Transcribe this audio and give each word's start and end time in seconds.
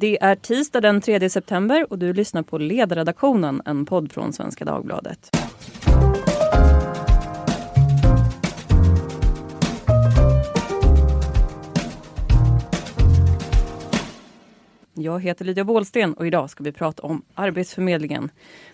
Det 0.00 0.18
är 0.22 0.34
tisdag 0.34 0.80
den 0.80 1.00
3 1.00 1.30
september 1.30 1.86
och 1.90 1.98
du 1.98 2.12
lyssnar 2.12 2.42
på 2.42 2.58
Ledarredaktionen, 2.58 3.62
en 3.64 3.86
podd 3.86 4.12
från 4.12 4.32
Svenska 4.32 4.64
Dagbladet. 4.64 5.30
Jag 14.94 15.20
heter 15.22 15.44
Lydia 15.44 15.64
Wåhlsten 15.64 16.14
och 16.14 16.26
idag 16.26 16.50
ska 16.50 16.64
vi 16.64 16.72
prata 16.72 17.02
om 17.02 17.22
Arbetsförmedlingen. 17.34 18.30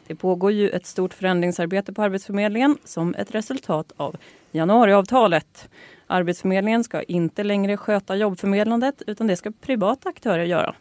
Det 0.06 0.14
pågår 0.14 0.52
ju 0.52 0.68
ett 0.68 0.86
stort 0.86 1.14
förändringsarbete 1.14 1.93
på 1.93 2.02
Arbetsförmedlingen 2.02 2.79
som 2.84 3.14
ett 3.14 3.34
resultat 3.34 3.93
av 3.96 4.16
januariavtalet. 4.52 5.68
Arbetsförmedlingen 6.06 6.84
ska 6.84 7.02
inte 7.02 7.43
längre 7.43 7.77
sköta 7.77 8.16
jobbförmedlandet 8.16 9.02
utan 9.06 9.27
det 9.27 9.36
ska 9.36 9.52
privata 9.61 10.09
aktörer 10.09 10.45
göra. 10.45 10.75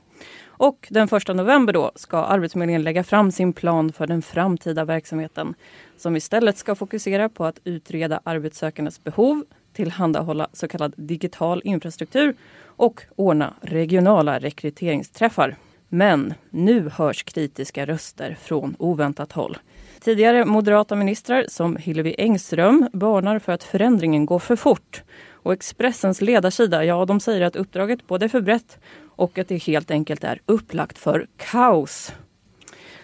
Och 0.57 0.87
den 0.89 1.07
1 1.11 1.27
november 1.27 1.73
då 1.73 1.91
ska 1.95 2.17
Arbetsförmedlingen 2.17 2.83
lägga 2.83 3.03
fram 3.03 3.31
sin 3.31 3.53
plan 3.53 3.91
för 3.91 4.07
den 4.07 4.21
framtida 4.21 4.85
verksamheten 4.85 5.55
som 5.97 6.15
istället 6.15 6.57
ska 6.57 6.75
fokusera 6.75 7.29
på 7.29 7.45
att 7.45 7.59
utreda 7.63 8.19
arbetssökandes 8.23 9.03
behov, 9.03 9.43
tillhandahålla 9.73 10.47
så 10.53 10.67
kallad 10.67 10.93
digital 10.97 11.61
infrastruktur 11.65 12.35
och 12.65 13.01
ordna 13.15 13.53
regionala 13.61 14.39
rekryteringsträffar. 14.39 15.55
Men 15.89 16.33
nu 16.49 16.89
hörs 16.89 17.23
kritiska 17.23 17.85
röster 17.85 18.37
från 18.41 18.75
oväntat 18.79 19.31
håll. 19.31 19.57
Tidigare 19.99 20.45
moderata 20.45 20.95
ministrar 20.95 21.45
som 21.47 21.77
Hillevi 21.77 22.15
Engström 22.17 22.89
varnar 22.93 23.39
för 23.39 23.51
att 23.51 23.63
förändringen 23.63 24.25
går 24.25 24.39
för 24.39 24.55
fort. 24.55 25.03
Och 25.31 25.53
Expressens 25.53 26.21
ledarsida, 26.21 26.85
ja 26.85 27.05
de 27.05 27.19
säger 27.19 27.41
att 27.41 27.55
uppdraget 27.55 28.07
både 28.07 28.25
är 28.25 28.29
för 28.29 28.41
brett 28.41 28.79
och 29.15 29.37
att 29.37 29.47
det 29.47 29.57
helt 29.57 29.91
enkelt 29.91 30.23
är 30.23 30.39
upplagt 30.45 30.97
för 30.97 31.27
kaos. 31.37 32.13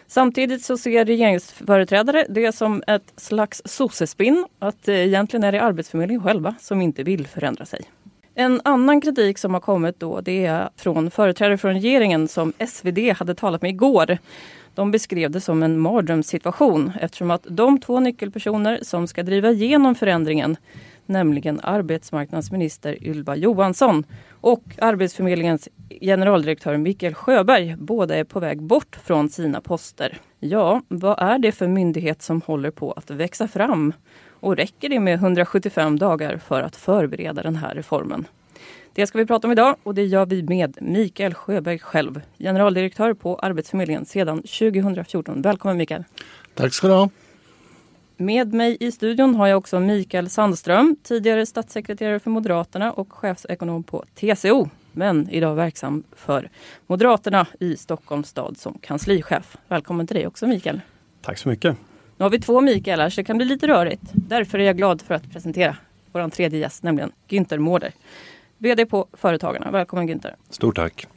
Samtidigt 0.08 0.66
så 0.66 0.78
ser 0.78 1.06
regeringsföreträdare 1.06 2.26
det 2.30 2.52
som 2.52 2.84
ett 2.88 3.14
slags 3.16 3.62
sossespinn, 3.66 4.46
att 4.60 4.88
egentligen 4.88 5.44
är 5.44 5.52
det 5.52 5.62
Arbetsförmedlingen 5.62 6.24
själva 6.24 6.56
som 6.60 6.82
inte 6.82 7.04
vill 7.04 7.28
förändra 7.28 7.66
sig. 7.66 7.82
En 8.36 8.62
annan 8.64 9.02
kritik 9.02 9.38
som 9.38 9.54
har 9.54 9.62
kommit 9.62 10.00
då 10.00 10.22
det 10.22 10.46
är 10.46 10.70
från 10.76 11.12
företrädare 11.12 11.58
från 11.58 11.74
regeringen 11.74 12.28
som 12.28 12.54
SvD 12.68 13.14
hade 13.18 13.36
talat 13.36 13.62
med 13.62 13.70
igår. 13.70 14.18
De 14.76 14.92
beskrev 14.92 15.32
det 15.32 15.42
som 15.42 15.64
en 15.64 15.80
mardrömssituation 15.80 16.92
eftersom 17.02 17.32
att 17.32 17.48
de 17.50 17.80
två 17.80 18.00
nyckelpersoner 18.00 18.80
som 18.82 19.08
ska 19.08 19.24
driva 19.24 19.50
igenom 19.50 19.96
förändringen 19.96 20.58
nämligen 21.10 21.60
arbetsmarknadsminister 21.64 23.04
Ylva 23.04 23.36
Johansson 23.36 24.04
och 24.42 24.64
Arbetsförmedlingens 24.78 25.70
generaldirektör 26.02 26.78
Mikael 26.78 27.14
Sjöberg 27.14 27.76
båda 27.80 28.16
är 28.16 28.24
på 28.24 28.40
väg 28.40 28.62
bort 28.62 28.98
från 29.04 29.30
sina 29.30 29.62
poster. 29.62 30.18
Ja, 30.40 30.82
vad 30.88 31.20
är 31.20 31.40
det 31.40 31.52
för 31.52 31.68
myndighet 31.68 32.22
som 32.22 32.42
håller 32.42 32.72
på 32.72 32.92
att 32.92 33.12
växa 33.12 33.48
fram? 33.48 33.94
Och 34.40 34.56
räcker 34.56 34.90
det 34.90 35.00
med 35.00 35.14
175 35.14 36.00
dagar 36.00 36.38
för 36.38 36.62
att 36.62 36.76
förbereda 36.76 37.44
den 37.44 37.56
här 37.56 37.76
reformen? 37.76 38.28
Det 38.94 39.08
ska 39.08 39.18
vi 39.18 39.26
prata 39.26 39.48
om 39.48 39.52
idag 39.52 39.76
och 39.84 39.96
det 39.96 40.06
gör 40.06 40.26
vi 40.26 40.44
med 40.44 40.78
Mikael 40.82 41.34
Sjöberg 41.34 41.80
själv, 41.80 42.22
generaldirektör 42.40 43.14
på 43.14 43.36
Arbetsförmedlingen 43.36 44.06
sedan 44.06 44.38
2014. 44.38 45.42
Välkommen 45.42 45.78
Mikael! 45.78 46.04
Tack 46.56 46.74
ska 46.74 46.88
du 46.88 46.94
ha! 46.94 47.10
Med 48.22 48.54
mig 48.54 48.78
i 48.80 48.92
studion 48.92 49.36
har 49.36 49.48
jag 49.48 49.58
också 49.58 49.80
Mikael 49.80 50.30
Sandström, 50.30 50.96
tidigare 51.04 51.46
statssekreterare 51.46 52.20
för 52.20 52.30
Moderaterna 52.30 52.92
och 52.92 53.14
chefsekonom 53.14 53.84
på 53.84 54.06
TCO. 54.16 54.70
Men 54.92 55.30
idag 55.30 55.56
verksam 55.56 56.04
för 56.12 56.50
Moderaterna 56.88 57.48
i 57.60 57.78
Stockholms 57.78 58.30
stad 58.30 58.58
som 58.58 58.78
kanslichef. 58.82 59.58
Välkommen 59.68 60.08
till 60.08 60.16
dig 60.16 60.28
också 60.28 60.48
Mikael. 60.48 60.82
Tack 61.22 61.38
så 61.38 61.50
mycket. 61.50 61.78
Nu 62.18 62.24
har 62.24 62.30
vi 62.30 62.40
två 62.40 62.62
Mikaelar 62.62 63.10
så 63.10 63.22
det 63.22 63.26
kan 63.26 63.38
bli 63.38 63.46
lite 63.46 63.68
rörigt. 63.68 64.04
Därför 64.14 64.60
är 64.60 64.64
jag 64.64 64.78
glad 64.78 65.02
för 65.02 65.14
att 65.14 65.32
presentera 65.32 65.78
vår 66.12 66.30
tredje 66.30 66.60
gäst, 66.60 66.84
nämligen 66.84 67.12
Günther 67.28 67.58
Mårder. 67.58 67.92
VD 68.58 68.86
på 68.86 69.08
Företagarna. 69.14 69.72
Välkommen 69.72 70.10
Günther. 70.10 70.36
Stort 70.50 70.76
tack. 70.76 71.08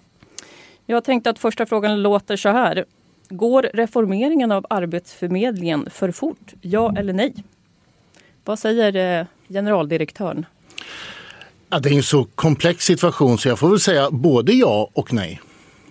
Jag 0.87 1.05
tänkte 1.05 1.31
att 1.31 1.39
första 1.39 1.67
frågan 1.67 2.03
låter 2.03 2.37
så 2.37 2.49
här. 2.49 2.85
Går 3.37 3.71
reformeringen 3.75 4.53
av 4.53 4.67
Arbetsförmedlingen 4.71 5.89
för 5.91 6.11
fort? 6.11 6.53
Ja 6.61 6.95
eller 6.97 7.13
nej? 7.13 7.35
Vad 8.45 8.59
säger 8.59 9.21
eh, 9.21 9.27
generaldirektören? 9.49 10.47
Ja, 11.69 11.79
det 11.79 11.89
är 11.89 11.95
en 11.95 12.03
så 12.03 12.25
komplex 12.25 12.85
situation 12.85 13.39
så 13.39 13.49
jag 13.49 13.59
får 13.59 13.69
väl 13.69 13.81
säga 13.81 14.11
både 14.11 14.53
ja 14.53 14.91
och 14.93 15.13
nej. 15.13 15.41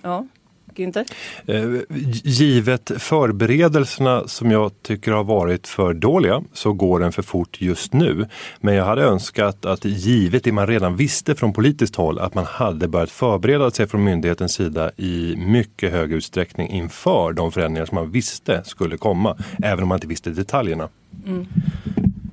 Ja. 0.01 0.27
Günther? 0.75 1.05
Eh, 1.45 1.81
givet 2.23 2.91
förberedelserna 2.97 4.27
som 4.27 4.51
jag 4.51 4.71
tycker 4.81 5.11
har 5.11 5.23
varit 5.23 5.67
för 5.67 5.93
dåliga 5.93 6.43
så 6.53 6.73
går 6.73 6.99
den 6.99 7.11
för 7.11 7.21
fort 7.21 7.61
just 7.61 7.93
nu. 7.93 8.25
Men 8.59 8.75
jag 8.75 8.85
hade 8.85 9.03
önskat 9.03 9.65
att 9.65 9.85
givet 9.85 10.43
det 10.43 10.51
man 10.51 10.67
redan 10.67 10.95
visste 10.95 11.35
från 11.35 11.53
politiskt 11.53 11.95
håll 11.95 12.19
att 12.19 12.35
man 12.35 12.45
hade 12.45 12.87
börjat 12.87 13.11
förbereda 13.11 13.71
sig 13.71 13.87
från 13.87 14.03
myndighetens 14.03 14.53
sida 14.53 14.91
i 14.97 15.35
mycket 15.37 15.91
hög 15.91 16.11
utsträckning 16.11 16.69
inför 16.69 17.33
de 17.33 17.51
förändringar 17.51 17.85
som 17.85 17.95
man 17.95 18.11
visste 18.11 18.63
skulle 18.65 18.97
komma. 18.97 19.37
Även 19.63 19.83
om 19.83 19.89
man 19.89 19.95
inte 19.95 20.07
visste 20.07 20.29
detaljerna. 20.29 20.89
Mm. 21.27 21.47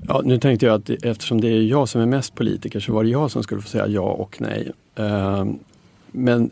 Ja, 0.09 0.23
nu 0.25 0.39
tänkte 0.39 0.67
jag 0.67 0.75
att 0.75 0.91
eftersom 0.91 1.41
det 1.41 1.49
är 1.49 1.63
jag 1.63 1.89
som 1.89 2.01
är 2.01 2.07
mest 2.07 2.35
politiker 2.35 2.81
så 2.81 2.93
var 2.93 3.05
det 3.05 3.11
jag 3.11 3.31
som 3.31 3.43
skulle 3.43 3.61
få 3.61 3.69
säga 3.69 3.87
ja 3.87 4.01
och 4.01 4.37
nej. 4.41 4.73
Men 6.13 6.51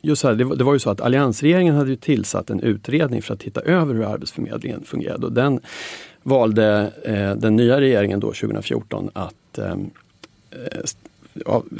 just 0.00 0.22
så 0.22 0.28
här, 0.28 0.34
det, 0.34 0.44
var, 0.44 0.56
det 0.56 0.64
var 0.64 0.72
ju 0.72 0.78
så 0.78 0.90
att 0.90 1.00
alliansregeringen 1.00 1.74
hade 1.74 1.90
ju 1.90 1.96
tillsatt 1.96 2.50
en 2.50 2.60
utredning 2.60 3.22
för 3.22 3.34
att 3.34 3.40
titta 3.40 3.60
över 3.60 3.94
hur 3.94 4.04
Arbetsförmedlingen 4.04 4.84
fungerade. 4.84 5.26
Och 5.26 5.32
den 5.32 5.60
valde 6.22 6.92
eh, 7.04 7.34
den 7.34 7.56
nya 7.56 7.80
regeringen 7.80 8.20
då 8.20 8.26
2014 8.26 9.10
att 9.12 9.58
eh, 9.58 9.76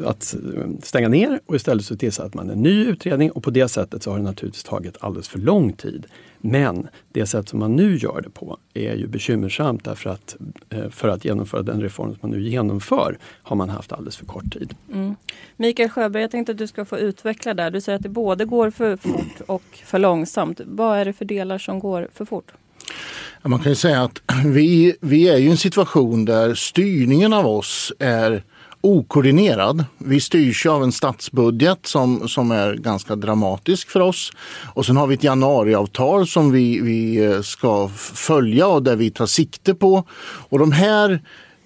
att 0.05 0.35
stänga 0.83 1.09
ner 1.09 1.41
och 1.47 1.57
istället 1.57 1.85
så 1.85 1.97
tillsatte 1.97 2.37
man 2.37 2.51
en 2.51 2.63
ny 2.63 2.85
utredning 2.85 3.31
och 3.31 3.43
på 3.43 3.51
det 3.51 3.69
sättet 3.69 4.03
så 4.03 4.11
har 4.11 4.19
det 4.19 4.25
naturligtvis 4.25 4.65
tagit 4.65 4.97
alldeles 5.01 5.29
för 5.29 5.39
lång 5.39 5.73
tid. 5.73 6.07
Men 6.39 6.89
det 7.13 7.27
sätt 7.27 7.49
som 7.49 7.59
man 7.59 7.77
nu 7.77 7.97
gör 7.97 8.21
det 8.21 8.31
på 8.31 8.59
är 8.75 8.95
ju 8.95 9.07
bekymmersamt 9.07 9.85
därför 9.85 10.11
att 10.11 10.37
eh, 10.71 10.91
för 10.91 11.09
att 11.09 11.25
genomföra 11.25 11.63
den 11.63 11.81
reform 11.81 12.11
som 12.11 12.19
man 12.21 12.31
nu 12.31 12.49
genomför 12.49 13.19
har 13.43 13.57
man 13.57 13.69
haft 13.69 13.93
alldeles 13.93 14.17
för 14.17 14.27
kort 14.27 14.53
tid. 14.53 14.75
Mm. 14.93 15.17
Mikael 15.57 15.89
Sjöberg, 15.89 16.23
jag 16.23 16.31
tänkte 16.31 16.53
att 16.53 16.59
du 16.59 16.67
ska 16.67 16.85
få 16.85 16.99
utveckla 16.99 17.55
där. 17.55 17.71
Du 17.71 17.81
säger 17.81 17.97
att 17.97 18.03
det 18.03 18.09
både 18.09 18.45
går 18.45 18.71
för 18.71 18.97
fort 18.97 19.41
och 19.47 19.63
för 19.85 19.99
långsamt. 19.99 20.61
Vad 20.67 20.99
är 20.99 21.05
det 21.05 21.13
för 21.13 21.25
delar 21.25 21.59
som 21.59 21.79
går 21.79 22.09
för 22.13 22.25
fort? 22.25 22.53
Man 23.43 23.61
kan 23.61 23.73
ju 23.73 23.77
säga 23.77 24.03
att 24.03 24.23
vi, 24.47 24.97
vi 25.01 25.29
är 25.29 25.37
i 25.37 25.49
en 25.51 25.57
situation 25.57 26.25
där 26.25 26.55
styrningen 26.55 27.33
av 27.33 27.47
oss 27.47 27.93
är 27.99 28.43
okoordinerad. 28.83 29.85
Vi 29.99 30.21
styrs 30.21 30.67
av 30.67 30.83
en 30.83 30.93
statsbudget 30.93 31.87
som, 31.87 32.29
som 32.29 32.51
är 32.51 32.75
ganska 32.75 33.17
dramatisk 33.17 33.91
för 33.91 34.01
oss. 34.01 34.33
Och 34.75 34.87
sen 34.87 34.97
har 34.97 35.07
vi 35.07 35.15
ett 35.15 35.25
januariavtal 35.25 36.27
som 36.27 36.53
vi, 36.53 36.81
vi 36.81 37.25
eh, 37.25 37.41
ska 37.41 37.89
följa 38.15 38.67
och 38.67 38.83
där 38.83 38.97
vi 38.97 39.11
tar 39.11 39.27
sikte 39.27 39.75
på. 39.75 40.05
Och 40.49 40.59
de 40.59 40.73
här 40.73 41.23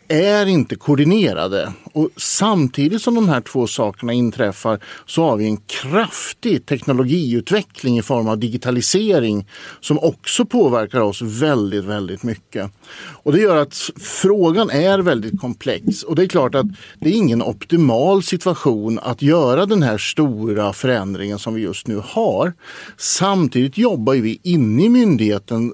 är 0.09 0.47
inte 0.47 0.77
koordinerade. 0.77 1.72
Och 1.93 2.11
samtidigt 2.17 3.03
som 3.03 3.15
de 3.15 3.28
här 3.28 3.41
två 3.41 3.67
sakerna 3.67 4.12
inträffar 4.12 4.81
så 5.06 5.25
har 5.25 5.37
vi 5.37 5.47
en 5.47 5.56
kraftig 5.56 6.67
teknologiutveckling 6.67 7.99
i 7.99 8.03
form 8.03 8.28
av 8.28 8.39
digitalisering 8.39 9.49
som 9.81 9.99
också 9.99 10.45
påverkar 10.45 11.00
oss 11.00 11.22
väldigt, 11.22 11.84
väldigt 11.84 12.22
mycket. 12.22 12.71
Och 13.22 13.33
det 13.33 13.41
gör 13.41 13.56
att 13.56 13.91
frågan 14.00 14.71
är 14.71 14.99
väldigt 14.99 15.41
komplex 15.41 16.03
och 16.03 16.16
det 16.16 16.22
är 16.22 16.28
klart 16.28 16.55
att 16.55 16.66
det 17.00 17.09
är 17.09 17.15
ingen 17.15 17.43
optimal 17.43 18.22
situation 18.22 18.99
att 19.03 19.22
göra 19.22 19.66
den 19.66 19.83
här 19.83 19.99
stora 19.99 20.72
förändringen 20.72 21.39
som 21.39 21.55
vi 21.55 21.62
just 21.62 21.87
nu 21.87 22.03
har. 22.05 22.53
Samtidigt 22.97 23.78
jobbar 23.78 24.15
vi 24.15 24.41
inne 24.42 24.84
i 24.84 24.89
myndigheten 24.89 25.72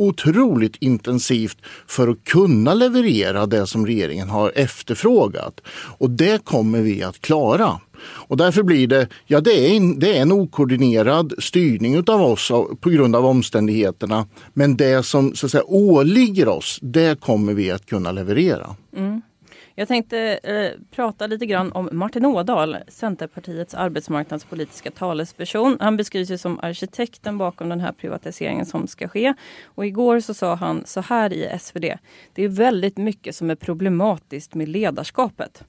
otroligt 0.00 0.76
intensivt 0.76 1.58
för 1.86 2.08
att 2.08 2.24
kunna 2.24 2.74
leverera 2.74 3.46
det 3.46 3.66
som 3.66 3.86
regeringen 3.86 4.28
har 4.28 4.52
efterfrågat. 4.54 5.60
Och 5.98 6.10
det 6.10 6.44
kommer 6.44 6.80
vi 6.80 7.02
att 7.02 7.20
klara. 7.20 7.80
Och 8.02 8.36
därför 8.36 8.62
blir 8.62 8.86
det, 8.86 9.08
ja 9.26 9.40
det 9.40 9.70
är 9.70 9.76
en, 9.76 9.98
det 9.98 10.16
är 10.16 10.22
en 10.22 10.32
okoordinerad 10.32 11.32
styrning 11.38 11.98
av 11.98 12.22
oss 12.22 12.52
på 12.80 12.90
grund 12.90 13.16
av 13.16 13.26
omständigheterna. 13.26 14.26
Men 14.52 14.76
det 14.76 15.06
som 15.06 15.34
så 15.34 15.46
att 15.46 15.52
säga 15.52 15.64
åligger 15.66 16.48
oss, 16.48 16.78
det 16.82 17.20
kommer 17.20 17.54
vi 17.54 17.70
att 17.70 17.86
kunna 17.86 18.12
leverera. 18.12 18.76
Mm. 18.96 19.22
Jag 19.74 19.88
tänkte 19.88 20.18
eh, 20.42 20.80
prata 20.90 21.26
lite 21.26 21.46
grann 21.46 21.72
om 21.72 21.88
Martin 21.92 22.26
Ådahl, 22.26 22.76
Centerpartiets 22.88 23.74
arbetsmarknadspolitiska 23.74 24.90
talesperson. 24.90 25.76
Han 25.80 25.96
beskrivs 25.96 26.30
ju 26.30 26.38
som 26.38 26.60
arkitekten 26.62 27.38
bakom 27.38 27.68
den 27.68 27.80
här 27.80 27.92
privatiseringen 27.92 28.66
som 28.66 28.86
ska 28.86 29.08
ske. 29.08 29.34
Och 29.64 29.86
igår 29.86 30.20
så 30.20 30.34
sa 30.34 30.54
han 30.54 30.82
så 30.86 31.00
här 31.00 31.32
i 31.32 31.58
SvD. 31.60 31.84
Det 32.34 32.44
är 32.44 32.48
väldigt 32.48 32.96
mycket 32.96 33.34
som 33.34 33.50
är 33.50 33.54
problematiskt 33.54 34.54
med 34.54 34.68
ledarskapet. 34.68 35.64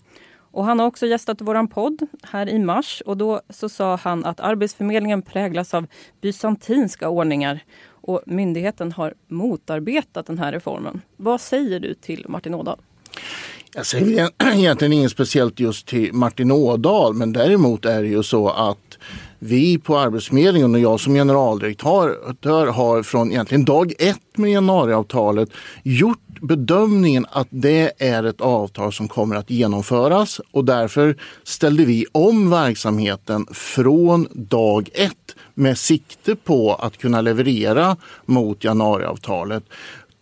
Och 0.52 0.66
han 0.66 0.80
har 0.80 0.88
också 0.88 1.08
gästat 1.08 1.42
våran 1.42 1.68
podd 1.68 2.08
här 2.24 2.50
i 2.50 2.60
mars 2.60 3.04
och 3.06 3.18
då 3.18 3.42
så 3.50 3.70
sa 3.70 3.96
han 3.96 4.26
att 4.26 4.40
Arbetsförmedlingen 4.40 5.22
präglas 5.22 5.74
av 5.74 5.88
bysantinska 6.22 7.10
ordningar 7.10 7.60
och 7.86 8.22
myndigheten 8.26 8.92
har 8.92 9.14
motarbetat 9.28 10.26
den 10.26 10.40
här 10.40 10.52
reformen. 10.52 11.02
Vad 11.18 11.42
säger 11.42 11.80
du 11.80 11.94
till 11.94 12.26
Martin 12.28 12.54
Ådahl? 12.54 12.80
Jag 13.74 13.86
säger 13.86 14.30
egentligen 14.54 14.94
inget 14.94 15.12
speciellt 15.12 15.60
just 15.60 15.88
till 15.88 16.14
Martin 16.14 16.52
Ådahl 16.52 17.14
men 17.14 17.34
däremot 17.34 17.86
är 17.86 18.02
det 18.02 18.08
ju 18.08 18.24
så 18.24 18.50
att 18.50 18.98
vi 19.40 19.78
på 19.78 19.98
Arbetsförmedlingen 19.98 20.76
och 20.76 20.82
jag 20.82 21.00
som 21.00 21.14
generaldirektör 21.14 22.68
har 22.68 23.04
från 23.04 23.32
egentligen 23.32 23.66
dag 23.66 23.94
ett 24.00 24.38
med 24.38 24.52
januariavtalet 24.52 25.50
gjort 25.84 26.32
bedömningen 26.42 27.26
att 27.32 27.48
det 27.50 27.92
är 27.98 28.24
ett 28.24 28.42
avtal 28.42 28.94
som 28.94 29.08
kommer 29.08 29.36
att 29.36 29.50
genomföras 29.50 30.42
och 30.52 30.66
därför 30.66 31.16
ställde 31.44 31.86
vi 31.86 32.06
om 32.12 32.50
verksamheten 32.50 33.46
från 33.52 34.28
dag 34.32 34.90
ett 34.94 35.36
med 35.54 35.78
sikte 35.78 36.36
på 36.36 36.74
att 36.76 36.98
kunna 36.98 37.22
leverera 37.22 37.98
mot 38.26 38.64
januariavtalet 38.64 39.64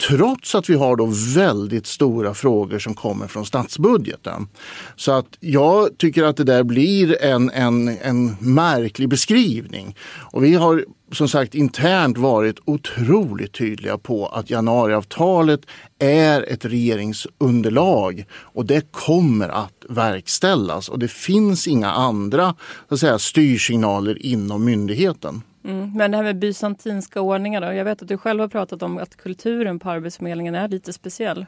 trots 0.08 0.56
att 0.56 0.70
vi 0.70 0.76
har 0.76 0.96
då 0.96 1.06
väldigt 1.36 1.88
stora 1.88 2.34
frågor 2.34 2.80
som 2.80 2.94
kommer 2.94 3.28
från 3.28 3.46
statsbudgeten. 3.46 4.48
Så 4.96 5.12
att 5.12 5.38
jag 5.40 5.98
tycker 5.98 6.24
att 6.24 6.38
det 6.38 6.44
där 6.44 6.64
blir 6.64 7.24
en, 7.24 7.50
en, 7.50 7.88
en 7.88 8.36
märklig 8.40 9.10
beskrivning. 9.10 9.96
Och 10.32 10.44
vi 10.44 10.56
har 10.56 10.86
som 11.12 11.28
sagt 11.28 11.56
internt 11.56 12.18
varit 12.18 12.60
otroligt 12.66 13.54
tydliga 13.54 13.98
på 13.98 14.28
att 14.28 14.50
januariavtalet 14.50 15.62
är 16.00 16.42
ett 16.42 16.66
regeringsunderlag 16.66 18.26
och 18.32 18.66
det 18.66 18.92
kommer 18.92 19.50
att 19.50 19.86
verkställas 19.90 20.90
och 20.90 21.00
det 21.00 21.12
finns 21.12 21.68
inga 21.68 21.92
andra 21.92 22.56
så 22.88 22.94
att 22.94 23.00
säga, 23.00 23.20
styrsignaler 23.20 24.26
inom 24.26 24.66
myndigheten. 24.66 25.42
Mm. 25.66 25.92
Men 25.96 26.12
det 26.12 26.18
här 26.18 26.24
med 26.24 26.40
bysantinska 26.40 27.22
ordningar 27.22 27.62
då? 27.62 27.74
Jag 27.74 27.86
vet 27.86 28.02
att 28.02 28.08
du 28.08 28.18
själv 28.18 28.40
har 28.40 28.48
pratat 28.48 28.84
om 28.84 28.98
att 28.98 29.18
kulturen 29.18 29.80
på 29.80 29.90
Arbetsförmedlingen 29.90 30.56
är 30.56 30.68
lite 30.68 30.94
speciell. 30.94 31.46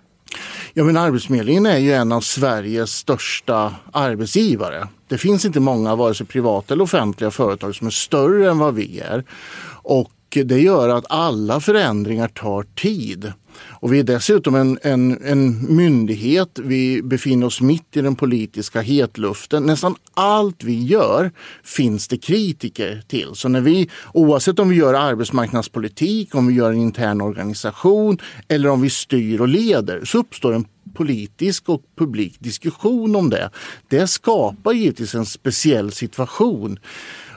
Ja, 0.74 0.84
men 0.84 0.98
Arbetsförmedlingen 0.98 1.66
är 1.66 1.78
ju 1.78 1.94
en 1.94 2.12
av 2.12 2.22
Sveriges 2.22 2.92
största 2.92 3.75
arbetsgivare. 3.94 4.88
Det 5.08 5.18
finns 5.18 5.46
inte 5.46 5.60
många, 5.60 5.96
vare 5.96 6.13
sig 6.13 6.25
privata 6.25 6.74
eller 6.74 6.84
offentliga 6.84 7.31
företag 7.31 7.75
som 7.75 7.88
är 7.88 7.92
större 7.92 8.50
än 8.50 8.60
vad 8.60 8.75
vi 8.75 9.00
är. 9.00 9.24
Och 9.84 10.12
det 10.30 10.60
gör 10.60 10.90
att 10.90 11.06
alla 11.10 11.60
förändringar 11.60 12.28
tar 12.28 12.64
tid. 12.64 13.34
Och 13.69 13.94
vi 13.94 14.00
är 14.00 14.04
dessutom 14.04 14.56
en, 14.56 14.80
en, 14.81 15.22
en 15.25 15.75
myndighet. 15.75 16.60
Vi 16.63 17.02
befinner 17.02 17.48
oss 17.48 17.62
mitt 17.62 17.98
i 17.98 18.02
den 18.02 18.16
politiska 18.16 18.81
hetluften. 18.81 19.63
Nästan 19.63 19.96
allt 20.13 20.63
vi 20.63 20.84
gör 20.84 21.31
finns 21.63 22.08
det 22.08 22.18
kritiker 22.18 23.04
till. 23.08 23.28
Så 23.34 23.50
när 23.50 23.62
vi, 23.62 23.90
oavsett 24.13 24.60
om 24.60 24.69
vi 24.69 24.75
gör 24.75 24.94
arbetsmarknadspolitik, 24.94 26.36
om 26.36 26.48
vi 26.48 26.54
gör 26.54 26.72
en 26.72 26.78
intern 26.78 27.22
organisation 27.22 28.18
eller 28.48 28.69
om 28.69 28.81
vi 28.81 28.90
styr 28.90 29.42
och 29.42 29.48
leder 29.48 30.06
så 30.06 30.18
uppstår 30.18 30.54
en 30.54 30.66
politisk 30.94 31.69
och 31.69 31.81
publik 31.98 32.40
diskussion 32.40 33.16
om 33.16 33.30
det. 33.30 33.50
Det 33.88 34.07
skapar 34.07 34.74
givetvis 34.74 35.16
en 35.16 35.25
speciell 35.25 35.92
situation. 35.92 36.80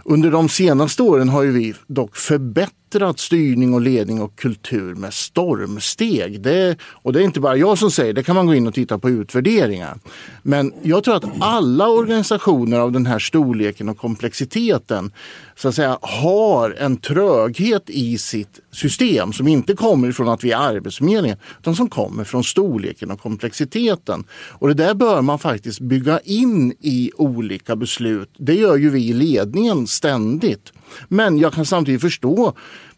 Under 0.05 0.31
de 0.31 0.49
senaste 0.49 1.03
åren 1.03 1.29
har 1.29 1.45
vi 1.45 1.75
dock 1.87 2.17
förbättrat 2.17 2.84
styrning 3.17 3.75
och 3.75 3.81
ledning 3.81 4.23
och 4.23 4.37
kultur 4.37 4.95
med 4.95 5.15
stormsteg. 5.15 6.41
Det, 6.41 6.77
och 6.83 7.13
det 7.13 7.21
är 7.21 7.25
inte 7.25 7.41
bara 7.41 7.57
jag 7.57 7.79
som 7.79 7.91
säger 7.91 8.13
det, 8.13 8.23
kan 8.23 8.37
man 8.37 8.47
gå 8.47 8.55
in 8.55 8.67
och 8.67 8.75
titta 8.75 8.99
på 8.99 9.11
utvärderingar. 9.11 9.99
Men 10.43 10.73
jag 10.83 11.05
tror 11.05 11.17
att 11.17 11.25
alla 11.41 11.89
organisationer 11.89 12.79
av 12.79 12.93
den 12.93 13.07
här 13.07 13.19
storleken 13.19 13.89
och 13.89 13.99
komplexiteten 13.99 15.13
så 15.57 15.69
att 15.69 15.75
säga, 15.75 15.99
har 16.03 16.71
en 16.71 16.97
tröghet 16.97 17.91
i 17.91 18.19
sitt 18.19 18.61
system 18.75 19.33
som 19.33 19.49
inte 19.49 19.75
kommer 19.75 20.13
från 20.13 20.29
att 20.29 20.45
vi 20.45 20.53
är 20.53 20.59
Arbetsförmedlingen 20.59 21.39
utan 21.61 21.77
som 21.77 21.89
kommer 21.89 22.25
från 22.25 22.45
storleken 22.45 23.11
och 23.11 23.21
komplexiteten. 23.21 24.25
Och 24.33 24.69
det 24.69 24.75
där 24.75 24.95
bör 24.95 25.23
man 25.23 25.39
faktiskt 25.39 25.81
bygga 25.81 26.21
in 26.21 26.75
i 26.81 27.11
olika 27.17 27.77
beslut. 27.77 28.31
Det 28.39 28.55
gör 28.55 28.77
ju 28.77 28.91
vi 28.91 29.09
i 29.09 29.13
ledningen 29.13 29.87
ständigt. 29.87 30.73
Men 31.09 31.39
jag 31.39 31.53
kan 31.53 31.67
samtidigt 31.67 32.01
förstå 32.01 32.55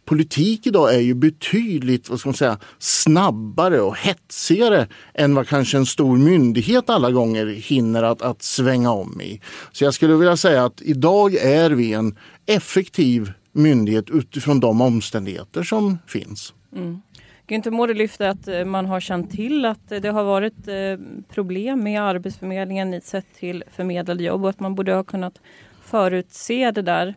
politik 0.06 0.66
idag 0.66 0.94
är 0.94 1.00
ju 1.00 1.14
betydligt 1.14 2.10
vad 2.10 2.20
ska 2.20 2.28
man 2.28 2.34
säga, 2.34 2.58
snabbare 2.78 3.80
och 3.80 3.96
hetsigare 3.96 4.88
än 5.14 5.34
vad 5.34 5.48
kanske 5.48 5.76
en 5.76 5.86
stor 5.86 6.16
myndighet 6.16 6.90
alla 6.90 7.10
gånger 7.10 7.46
hinner 7.46 8.02
att, 8.02 8.22
att 8.22 8.42
svänga 8.42 8.90
om 8.90 9.20
i. 9.20 9.40
Så 9.72 9.84
jag 9.84 9.94
skulle 9.94 10.14
vilja 10.14 10.36
säga 10.36 10.64
att 10.64 10.80
idag 10.82 11.34
är 11.34 11.70
vi 11.70 11.92
en 11.92 12.16
effektiv 12.46 13.32
myndighet 13.56 14.10
utifrån 14.10 14.60
de 14.60 14.80
omständigheter 14.80 15.62
som 15.62 15.98
finns. 16.06 16.54
Mm. 16.76 17.00
Günther 17.48 17.70
Mårder 17.70 17.94
lyfter 17.94 18.28
att 18.28 18.48
eh, 18.48 18.64
man 18.64 18.86
har 18.86 19.00
känt 19.00 19.30
till 19.30 19.64
att 19.64 19.92
eh, 19.92 20.00
det 20.00 20.08
har 20.08 20.24
varit 20.24 20.68
eh, 20.68 21.06
problem 21.28 21.82
med 21.82 22.02
Arbetsförmedlingen 22.02 23.00
sett 23.00 23.26
till 23.38 23.64
förmedlade 23.70 24.24
jobb 24.24 24.42
och 24.42 24.50
att 24.50 24.60
man 24.60 24.74
borde 24.74 24.94
ha 24.94 25.04
kunnat 25.04 25.40
förutse 25.82 26.70
det 26.70 26.82
där. 26.82 27.14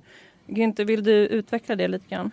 Günther, 0.47 0.85
vill 0.85 1.03
du 1.03 1.11
utveckla 1.11 1.75
det 1.75 1.87
lite 1.87 2.05
grann? 2.09 2.31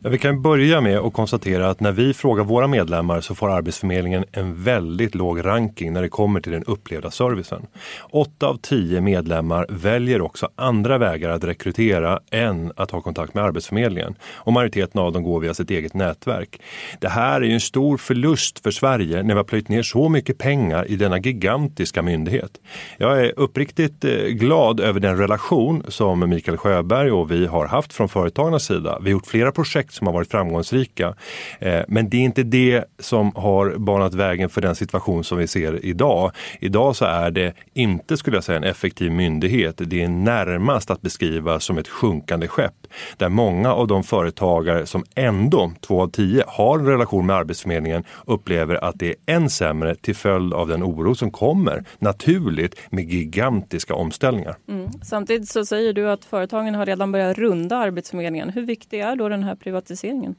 Ja, 0.00 0.10
vi 0.10 0.18
kan 0.18 0.42
börja 0.42 0.80
med 0.80 0.98
att 0.98 1.12
konstatera 1.12 1.70
att 1.70 1.80
när 1.80 1.92
vi 1.92 2.14
frågar 2.14 2.44
våra 2.44 2.66
medlemmar 2.66 3.20
så 3.20 3.34
får 3.34 3.50
Arbetsförmedlingen 3.50 4.24
en 4.32 4.62
väldigt 4.62 5.14
låg 5.14 5.44
ranking 5.44 5.92
när 5.92 6.02
det 6.02 6.08
kommer 6.08 6.40
till 6.40 6.52
den 6.52 6.64
upplevda 6.64 7.10
servicen. 7.10 7.66
Åtta 8.10 8.46
av 8.46 8.58
tio 8.62 9.00
medlemmar 9.00 9.66
väljer 9.68 10.20
också 10.20 10.48
andra 10.56 10.98
vägar 10.98 11.30
att 11.30 11.44
rekrytera 11.44 12.20
än 12.30 12.72
att 12.76 12.90
ha 12.90 13.00
kontakt 13.00 13.34
med 13.34 13.44
Arbetsförmedlingen. 13.44 14.14
Och 14.24 14.52
majoriteten 14.52 15.00
av 15.00 15.12
dem 15.12 15.22
går 15.22 15.40
via 15.40 15.54
sitt 15.54 15.70
eget 15.70 15.94
nätverk. 15.94 16.60
Det 17.00 17.08
här 17.08 17.40
är 17.40 17.46
ju 17.46 17.52
en 17.52 17.60
stor 17.60 17.96
förlust 17.96 18.58
för 18.58 18.70
Sverige 18.70 19.22
när 19.22 19.34
vi 19.34 19.38
har 19.38 19.44
plöjt 19.44 19.68
ner 19.68 19.82
så 19.82 20.08
mycket 20.08 20.38
pengar 20.38 20.90
i 20.90 20.96
denna 20.96 21.18
gigantiska 21.18 22.02
myndighet. 22.02 22.50
Jag 22.98 23.24
är 23.26 23.32
uppriktigt 23.36 24.04
eh, 24.04 24.10
glad 24.12 24.80
över 24.80 25.00
den 25.00 25.18
relation 25.18 25.82
som 25.88 26.30
Mikael 26.30 26.56
Sjöberg 26.56 27.10
och 27.10 27.30
vi 27.30 27.46
har 27.46 27.66
haft 27.66 27.92
från 27.92 28.08
företagarnas 28.08 28.64
sida. 28.64 28.98
Vi 28.98 29.10
har 29.10 29.12
gjort 29.12 29.26
flera 29.26 29.52
projekt 29.52 29.87
projekt 29.88 29.94
som 29.94 30.06
har 30.06 30.14
varit 30.14 30.30
framgångsrika. 30.30 31.14
Eh, 31.60 31.82
men 31.88 32.08
det 32.08 32.16
är 32.16 32.20
inte 32.20 32.42
det 32.42 32.84
som 32.98 33.32
har 33.34 33.78
banat 33.78 34.14
vägen 34.14 34.48
för 34.48 34.60
den 34.60 34.74
situation 34.74 35.24
som 35.24 35.38
vi 35.38 35.46
ser 35.46 35.84
idag. 35.84 36.32
Idag 36.60 36.96
så 36.96 37.04
är 37.04 37.30
det 37.30 37.54
inte, 37.74 38.16
skulle 38.16 38.36
jag 38.36 38.44
säga, 38.44 38.56
en 38.56 38.64
effektiv 38.64 39.12
myndighet. 39.12 39.80
Det 39.86 40.02
är 40.02 40.08
närmast 40.08 40.90
att 40.90 41.02
beskriva 41.02 41.60
som 41.60 41.78
ett 41.78 41.88
sjunkande 41.88 42.48
skepp. 42.48 42.74
Där 43.16 43.28
många 43.28 43.72
av 43.72 43.86
de 43.86 44.02
företagare 44.02 44.86
som 44.86 45.04
ändå, 45.14 45.72
två 45.80 46.02
av 46.02 46.10
tio, 46.10 46.44
har 46.46 46.78
en 46.78 46.86
relation 46.86 47.26
med 47.26 47.36
Arbetsförmedlingen 47.36 48.04
upplever 48.26 48.84
att 48.84 48.98
det 48.98 49.06
är 49.08 49.14
än 49.26 49.50
sämre 49.50 49.94
till 49.94 50.14
följd 50.14 50.54
av 50.54 50.68
den 50.68 50.82
oro 50.82 51.14
som 51.14 51.30
kommer 51.30 51.84
naturligt 52.00 52.76
med 52.90 53.04
gigantiska 53.04 53.94
omställningar. 53.94 54.56
Mm. 54.68 54.90
Samtidigt 55.02 55.48
så 55.48 55.64
säger 55.64 55.92
du 55.92 56.10
att 56.10 56.24
företagen 56.24 56.74
har 56.74 56.86
redan 56.86 57.12
börjat 57.12 57.38
runda 57.38 57.76
Arbetsförmedlingen. 57.76 58.50
Hur 58.50 58.62
viktig 58.62 59.00
är 59.00 59.16
då 59.16 59.28
den 59.28 59.42
här 59.42 59.54
privata 59.54 59.77
privatiseringen? 59.80 60.34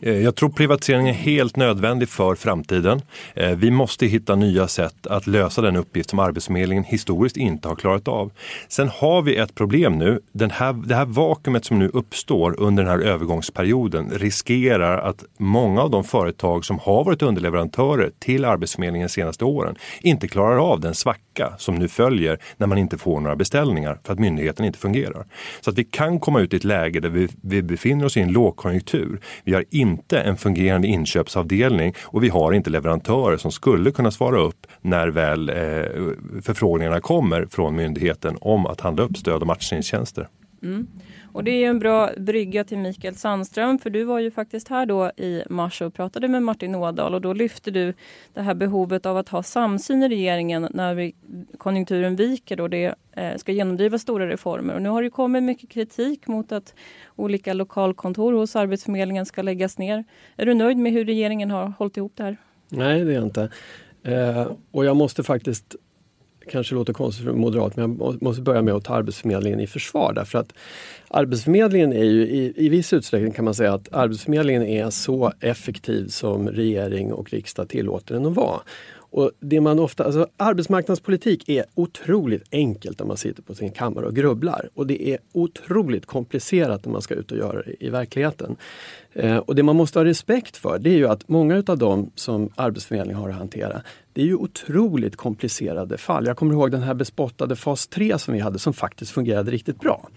Eh, 0.00 0.18
jag 0.18 0.34
tror 0.34 0.48
privatisering 0.48 1.08
är 1.08 1.12
helt 1.12 1.56
nödvändig 1.56 2.08
för 2.08 2.34
framtiden. 2.34 3.02
Eh, 3.34 3.50
vi 3.50 3.70
måste 3.70 4.06
hitta 4.06 4.34
nya 4.34 4.68
sätt 4.68 5.06
att 5.06 5.26
lösa 5.26 5.62
den 5.62 5.76
uppgift 5.76 6.10
som 6.10 6.18
Arbetsförmedlingen 6.18 6.84
historiskt 6.84 7.36
inte 7.36 7.68
har 7.68 7.76
klarat 7.76 8.08
av. 8.08 8.32
Sen 8.68 8.88
har 8.88 9.22
vi 9.22 9.36
ett 9.36 9.54
problem 9.54 9.98
nu. 9.98 10.20
Den 10.32 10.50
här, 10.50 10.72
det 10.72 10.94
här 10.94 11.04
vakuumet 11.04 11.64
som 11.64 11.78
nu 11.78 11.88
uppstår 11.88 12.60
under 12.60 12.82
den 12.82 12.92
här 12.92 12.98
övergångsperioden 12.98 14.10
riskerar 14.10 14.98
att 14.98 15.24
många 15.38 15.82
av 15.82 15.90
de 15.90 16.04
företag 16.04 16.64
som 16.64 16.78
har 16.78 17.04
varit 17.04 17.22
underleverantörer 17.22 18.12
till 18.18 18.44
Arbetsförmedlingen 18.44 19.06
de 19.08 19.12
senaste 19.12 19.44
åren 19.44 19.76
inte 20.00 20.28
klarar 20.28 20.72
av 20.72 20.80
den 20.80 20.94
vecka 21.38 21.54
som 21.58 21.74
nu 21.74 21.88
följer 21.88 22.38
när 22.56 22.66
man 22.66 22.78
inte 22.78 22.98
får 22.98 23.20
några 23.20 23.36
beställningar 23.36 23.98
för 24.04 24.12
att 24.12 24.18
myndigheten 24.18 24.64
inte 24.64 24.78
fungerar. 24.78 25.26
Så 25.60 25.70
att 25.70 25.78
vi 25.78 25.84
kan 25.84 26.20
komma 26.20 26.40
ut 26.40 26.52
i 26.52 26.56
ett 26.56 26.64
läge 26.64 27.00
där 27.00 27.08
vi, 27.08 27.28
vi 27.42 27.62
befinner 27.62 28.04
oss 28.04 28.16
i 28.16 28.20
en 28.20 28.32
lågkonjunktur 28.32 28.48
lågkonjunktur. 28.98 29.20
Vi 29.44 29.54
har 29.54 29.64
inte 29.70 30.20
en 30.20 30.36
fungerande 30.36 30.88
inköpsavdelning 30.88 31.94
och 32.00 32.22
vi 32.22 32.28
har 32.28 32.52
inte 32.52 32.70
leverantörer 32.70 33.36
som 33.36 33.52
skulle 33.52 33.90
kunna 33.90 34.10
svara 34.10 34.40
upp 34.40 34.66
när 34.82 35.08
väl 35.08 35.48
eh, 35.48 35.54
förfrågningarna 36.42 37.00
kommer 37.00 37.46
från 37.50 37.76
myndigheten 37.76 38.36
om 38.40 38.66
att 38.66 38.80
handla 38.80 39.02
upp 39.02 39.16
stöd 39.16 39.40
och 39.40 39.46
matchningstjänster. 39.46 40.28
Mm. 40.62 40.86
Och 41.32 41.44
det 41.44 41.50
är 41.50 41.68
en 41.68 41.78
bra 41.78 42.10
brygga 42.16 42.64
till 42.64 42.78
Mikael 42.78 43.14
Sandström 43.14 43.78
för 43.78 43.90
du 43.90 44.04
var 44.04 44.18
ju 44.18 44.30
faktiskt 44.30 44.68
här 44.68 44.86
då 44.86 45.10
i 45.16 45.42
mars 45.50 45.82
och 45.82 45.94
pratade 45.94 46.28
med 46.28 46.42
Martin 46.42 46.74
Ådahl 46.74 47.14
och 47.14 47.20
då 47.20 47.32
lyfte 47.32 47.70
du 47.70 47.94
det 48.34 48.42
här 48.42 48.54
behovet 48.54 49.06
av 49.06 49.16
att 49.16 49.28
ha 49.28 49.42
samsyn 49.42 50.02
i 50.02 50.08
regeringen 50.08 50.68
när 50.70 50.94
vi, 50.94 51.14
konjunkturen 51.58 52.16
viker 52.16 52.60
och 52.60 52.70
det 52.70 52.94
eh, 53.12 53.36
ska 53.36 53.52
genomdriva 53.52 53.98
stora 53.98 54.28
reformer. 54.28 54.74
Och 54.74 54.82
nu 54.82 54.88
har 54.88 55.02
det 55.02 55.10
kommit 55.10 55.42
mycket 55.42 55.70
kritik 55.70 56.26
mot 56.26 56.52
att 56.52 56.74
olika 57.16 57.52
lokalkontor 57.52 58.32
hos 58.32 58.56
Arbetsförmedlingen 58.56 59.26
ska 59.26 59.42
läggas 59.42 59.78
ner. 59.78 60.04
Är 60.36 60.46
du 60.46 60.54
nöjd 60.54 60.78
med 60.78 60.92
hur 60.92 61.04
regeringen 61.04 61.50
har 61.50 61.72
hållit 61.78 61.96
ihop 61.96 62.12
det 62.16 62.22
här? 62.22 62.36
Nej, 62.68 63.04
det 63.04 63.12
är 63.12 63.14
jag 63.14 63.24
inte. 63.24 63.50
Eh, 64.02 64.52
och 64.70 64.84
jag 64.84 64.96
måste 64.96 65.22
faktiskt 65.22 65.76
kanske 66.48 66.74
låter 66.74 66.92
konstigt 66.92 67.24
för 67.24 67.32
moderat, 67.32 67.76
men 67.76 67.98
jag 68.00 68.22
måste 68.22 68.42
börja 68.42 68.62
med 68.62 68.74
att 68.74 68.84
ta 68.84 68.94
Arbetsförmedlingen 68.94 69.60
i 69.60 69.66
försvar. 69.66 70.12
Därför 70.12 70.38
att 70.38 70.52
Arbetsförmedlingen 71.08 71.92
är 71.92 72.04
ju 72.04 72.22
i, 72.22 72.52
i 72.56 72.68
viss 72.68 72.92
utsträckning 72.92 73.32
kan 73.32 73.44
man 73.44 73.54
säga 73.54 73.74
att 73.74 73.92
Arbetsförmedlingen 73.92 74.62
är 74.62 74.90
så 74.90 75.32
effektiv 75.40 76.08
som 76.08 76.48
regering 76.48 77.12
och 77.12 77.30
riksdag 77.32 77.68
tillåter 77.68 78.14
den 78.14 78.26
att 78.26 78.34
vara. 78.34 78.60
Och 79.10 79.30
det 79.40 79.60
man 79.60 79.78
ofta, 79.78 80.04
alltså 80.04 80.26
arbetsmarknadspolitik 80.36 81.48
är 81.48 81.64
otroligt 81.74 82.44
enkelt 82.52 82.98
när 82.98 83.06
man 83.06 83.16
sitter 83.16 83.42
på 83.42 83.54
sin 83.54 83.70
kammare 83.70 84.06
och 84.06 84.16
grubblar. 84.16 84.68
Och 84.74 84.86
det 84.86 85.08
är 85.08 85.18
otroligt 85.32 86.06
komplicerat 86.06 86.84
när 86.84 86.92
man 86.92 87.02
ska 87.02 87.14
ut 87.14 87.32
och 87.32 87.38
göra 87.38 87.62
det 87.62 87.84
i 87.84 87.88
verkligheten. 87.88 88.56
Eh, 89.12 89.36
och 89.36 89.54
det 89.54 89.62
man 89.62 89.76
måste 89.76 89.98
ha 89.98 90.04
respekt 90.04 90.56
för 90.56 90.78
det 90.78 90.90
är 90.90 90.96
ju 90.96 91.08
att 91.08 91.28
många 91.28 91.56
utav 91.56 91.78
dem 91.78 92.10
som 92.14 92.50
Arbetsförmedlingen 92.54 93.22
har 93.22 93.28
att 93.28 93.34
hantera, 93.34 93.82
det 94.12 94.22
är 94.22 94.26
ju 94.26 94.34
otroligt 94.34 95.16
komplicerade 95.16 95.98
fall. 95.98 96.26
Jag 96.26 96.36
kommer 96.36 96.52
ihåg 96.52 96.70
den 96.70 96.82
här 96.82 96.94
bespottade 96.94 97.56
fas 97.56 97.86
3 97.86 98.18
som 98.18 98.34
vi 98.34 98.40
hade 98.40 98.58
som 98.58 98.72
faktiskt 98.72 99.10
fungerade 99.10 99.50
riktigt 99.50 99.80
bra. 99.80 100.08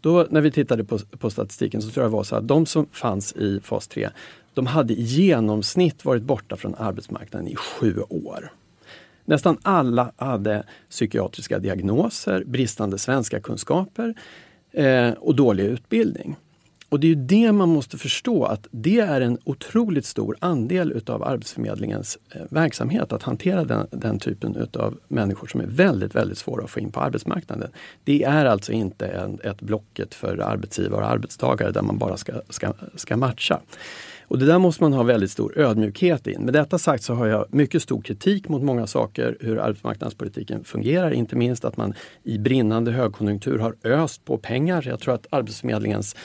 Då 0.00 0.26
när 0.30 0.40
vi 0.40 0.50
tittade 0.50 0.84
på, 0.84 0.98
på 0.98 1.30
statistiken 1.30 1.82
så 1.82 1.90
tror 1.90 2.04
jag 2.04 2.12
det 2.12 2.16
var 2.16 2.24
så 2.24 2.36
att 2.36 2.48
de 2.48 2.66
som 2.66 2.86
fanns 2.92 3.32
i 3.32 3.60
fas 3.60 3.88
3, 3.88 4.08
de 4.54 4.66
hade 4.66 4.92
i 4.92 5.02
genomsnitt 5.02 6.04
varit 6.04 6.22
borta 6.22 6.56
från 6.56 6.74
arbetsmarknaden 6.74 7.48
i 7.48 7.56
sju 7.56 8.00
år. 8.08 8.52
Nästan 9.24 9.58
alla 9.62 10.12
hade 10.16 10.64
psykiatriska 10.88 11.58
diagnoser, 11.58 12.44
bristande 12.44 12.98
svenska 12.98 13.40
kunskaper 13.40 14.14
eh, 14.72 15.10
och 15.10 15.34
dålig 15.34 15.64
utbildning. 15.64 16.36
Och 16.90 17.00
det 17.00 17.06
är 17.06 17.08
ju 17.08 17.14
det 17.14 17.52
man 17.52 17.68
måste 17.68 17.98
förstå 17.98 18.44
att 18.44 18.66
det 18.70 19.00
är 19.00 19.20
en 19.20 19.38
otroligt 19.44 20.06
stor 20.06 20.36
andel 20.40 20.92
utav 20.92 21.22
Arbetsförmedlingens 21.22 22.18
eh, 22.30 22.42
verksamhet 22.48 23.12
att 23.12 23.22
hantera 23.22 23.64
den, 23.64 23.86
den 23.90 24.18
typen 24.18 24.56
utav 24.56 24.98
människor 25.08 25.46
som 25.46 25.60
är 25.60 25.66
väldigt, 25.66 26.14
väldigt 26.14 26.38
svåra 26.38 26.64
att 26.64 26.70
få 26.70 26.80
in 26.80 26.92
på 26.92 27.00
arbetsmarknaden. 27.00 27.70
Det 28.04 28.22
är 28.22 28.44
alltså 28.44 28.72
inte 28.72 29.06
en, 29.06 29.38
ett 29.44 29.60
blocket 29.60 30.14
för 30.14 30.38
arbetsgivare 30.38 31.04
och 31.04 31.10
arbetstagare 31.10 31.70
där 31.70 31.82
man 31.82 31.98
bara 31.98 32.16
ska, 32.16 32.32
ska, 32.48 32.72
ska 32.94 33.16
matcha. 33.16 33.60
Och 34.30 34.38
det 34.38 34.46
där 34.46 34.58
måste 34.58 34.82
man 34.82 34.92
ha 34.92 35.02
väldigt 35.02 35.30
stor 35.30 35.58
ödmjukhet 35.58 36.26
in. 36.26 36.42
Med 36.44 36.54
detta 36.54 36.78
sagt 36.78 37.02
så 37.02 37.14
har 37.14 37.26
jag 37.26 37.46
mycket 37.50 37.82
stor 37.82 38.02
kritik 38.02 38.48
mot 38.48 38.62
många 38.62 38.86
saker 38.86 39.36
hur 39.40 39.58
arbetsmarknadspolitiken 39.58 40.64
fungerar. 40.64 41.10
Inte 41.10 41.36
minst 41.36 41.64
att 41.64 41.76
man 41.76 41.94
i 42.22 42.38
brinnande 42.38 42.90
högkonjunktur 42.90 43.58
har 43.58 43.74
öst 43.84 44.24
på 44.24 44.38
pengar. 44.38 44.84
Jag 44.86 45.00
tror 45.00 45.14
att 45.14 45.26
Arbetsförmedlingens 45.30 46.16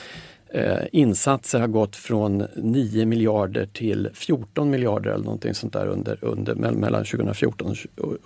Eh, 0.56 0.78
insatser 0.92 1.60
har 1.60 1.66
gått 1.66 1.96
från 1.96 2.46
9 2.56 3.06
miljarder 3.06 3.66
till 3.66 4.08
14 4.14 4.70
miljarder 4.70 5.10
eller 5.10 5.24
någonting 5.24 5.54
sånt 5.54 5.72
där 5.72 5.86
under, 5.86 6.24
under, 6.24 6.54
mellan 6.54 7.04
2014 7.04 7.74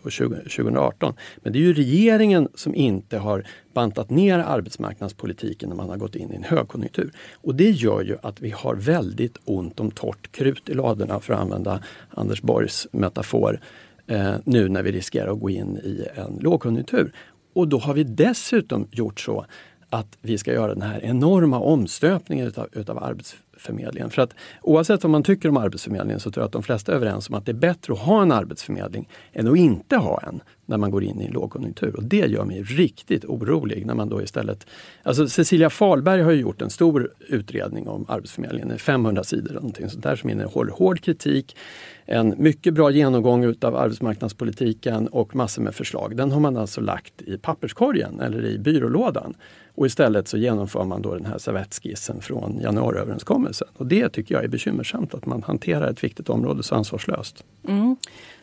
och 0.03 0.13
2018. 0.13 1.15
Men 1.43 1.53
det 1.53 1.59
är 1.59 1.61
ju 1.61 1.73
regeringen 1.73 2.49
som 2.55 2.75
inte 2.75 3.19
har 3.19 3.47
bantat 3.75 4.11
ner 4.11 4.39
arbetsmarknadspolitiken 4.39 5.69
när 5.69 5.77
man 5.77 5.89
har 5.89 5.97
gått 5.97 6.17
in 6.17 6.33
i 6.33 6.37
en 6.37 6.43
högkonjunktur. 6.43 7.13
Och 7.35 7.55
det 7.55 7.71
gör 7.71 8.03
ju 8.03 8.17
att 8.23 8.41
vi 8.41 8.51
har 8.51 8.75
väldigt 8.75 9.39
ont 9.45 9.81
om 9.81 9.91
torrt 9.91 10.33
krut 10.33 10.69
i 10.69 10.75
ladorna 10.75 11.21
för 11.21 11.35
att 11.35 11.41
använda 11.41 11.83
Anders 12.11 12.43
Borgs 12.43 12.87
metafor 12.93 13.61
eh, 14.07 14.35
nu 14.45 14.69
när 14.69 14.83
vi 14.83 14.93
riskerar 14.93 15.33
att 15.33 15.41
gå 15.41 15.51
in 15.51 15.77
i 15.77 16.07
en 16.15 16.39
lågkonjunktur. 16.41 17.13
Och 17.53 17.69
då 17.69 17.79
har 17.79 17.95
vi 17.95 18.05
dessutom 18.05 18.89
gjort 18.91 19.21
så 19.21 19.47
att 19.91 20.19
vi 20.21 20.39
ska 20.39 20.53
göra 20.53 20.75
den 20.75 20.83
här 20.83 21.05
enorma 21.05 21.59
omstöpningen 21.59 22.47
utav, 22.47 22.69
utav 22.73 23.05
Arbetsförmedlingen. 23.05 24.11
För 24.11 24.23
att 24.23 24.35
oavsett 24.63 25.03
vad 25.03 25.11
man 25.11 25.23
tycker 25.23 25.49
om 25.49 25.57
Arbetsförmedlingen 25.57 26.21
så 26.21 26.31
tror 26.31 26.43
jag 26.43 26.47
att 26.47 26.53
de 26.53 26.63
flesta 26.63 26.93
är 26.93 26.97
överens 26.97 27.29
om 27.29 27.35
att 27.35 27.47
det 27.47 27.53
är 27.53 27.55
bättre 27.55 27.93
att 27.93 27.99
ha 27.99 28.23
en 28.23 28.33
arbetsförmedling 28.33 29.09
än 29.33 29.49
att 29.49 29.57
inte 29.57 29.97
ha 29.97 30.21
en 30.21 30.41
när 30.71 30.77
man 30.77 30.91
går 30.91 31.05
in 31.05 31.21
i 31.21 31.25
en 31.25 31.33
lågkonjunktur. 31.33 31.97
Och 31.97 32.05
det 32.05 32.17
gör 32.31 32.45
mig 32.45 32.63
riktigt 32.63 33.25
orolig 33.25 33.87
när 33.87 33.95
man 33.95 34.09
då 34.09 34.23
istället... 34.23 34.67
Alltså 35.03 35.29
Cecilia 35.29 35.71
Falberg 35.71 36.23
har 36.23 36.33
gjort 36.33 36.63
en 36.63 36.71
stor 36.71 37.11
utredning 37.29 37.89
om 37.89 38.05
Arbetsförmedlingen, 38.09 38.79
500 38.79 39.25
sidor 39.25 39.55
någonting 39.55 39.91
sånt 39.91 40.03
där 40.03 40.17
som 40.17 40.31
innehåller 40.31 40.73
hård 40.73 41.01
kritik, 41.01 41.57
en 42.05 42.35
mycket 42.39 42.75
bra 42.75 42.91
genomgång 42.91 43.45
utav 43.45 43.77
arbetsmarknadspolitiken 43.77 45.09
och 45.09 45.37
massor 45.37 45.63
med 45.63 45.75
förslag. 45.75 46.17
Den 46.17 46.33
har 46.33 46.41
man 46.41 46.57
alltså 46.57 46.81
lagt 46.81 47.23
i 47.23 47.39
papperskorgen 47.39 48.21
eller 48.21 48.45
i 48.45 48.59
byrålådan. 48.59 49.35
Och 49.81 49.87
istället 49.87 50.29
så 50.29 50.37
genomför 50.37 50.85
man 50.85 51.03
då 51.03 51.15
den 51.15 51.27
här 51.27 51.39
servettskissen 51.39 52.21
från 52.21 52.61
januariöverenskommelsen. 52.61 53.69
Och 53.77 53.87
det 53.87 54.09
tycker 54.09 54.35
jag 54.35 54.45
är 54.45 54.49
bekymmersamt 54.49 55.15
att 55.15 55.27
man 55.27 55.43
hanterar 55.43 55.91
ett 55.91 56.05
viktigt 56.05 56.29
område 56.29 56.63
så 56.63 56.75
ansvarslöst. 56.75 57.45
Mm. 57.69 57.97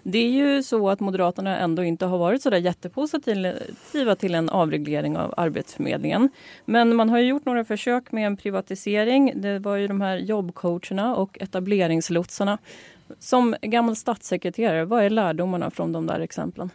Det 0.04 0.18
är 0.18 0.30
ju 0.30 0.64
så 0.64 0.90
att 0.90 1.00
Moderaterna 1.00 1.58
ändå 1.58 1.84
inte 1.84 2.06
har 2.06 2.18
varit 2.18 2.42
så 2.42 2.50
där 2.50 2.58
jättepositiva 2.58 4.16
till 4.16 4.36
en 4.36 4.50
avreglering 4.50 5.18
av 5.18 5.34
Arbetsförmedlingen. 5.38 6.30
Men 6.66 6.96
man 6.96 7.10
har 7.10 7.20
gjort 7.20 7.46
några 7.46 7.66
försök 7.66 8.12
med 8.12 8.28
en 8.28 8.38
privatisering. 8.38 9.34
Det 9.36 9.60
var 9.60 9.76
ju 9.76 9.88
de 9.88 10.02
här 10.02 10.18
jobbcoacherna 10.18 11.16
och 11.16 11.38
etableringslotsarna. 11.42 12.58
Som 13.20 13.56
gammal 13.62 13.96
statssekreterare, 13.96 14.86
vad 14.86 15.04
är 15.04 15.10
lärdomarna 15.10 15.72
från 15.72 15.92
de 15.92 16.08
där 16.08 16.20
exemplen? 16.20 16.70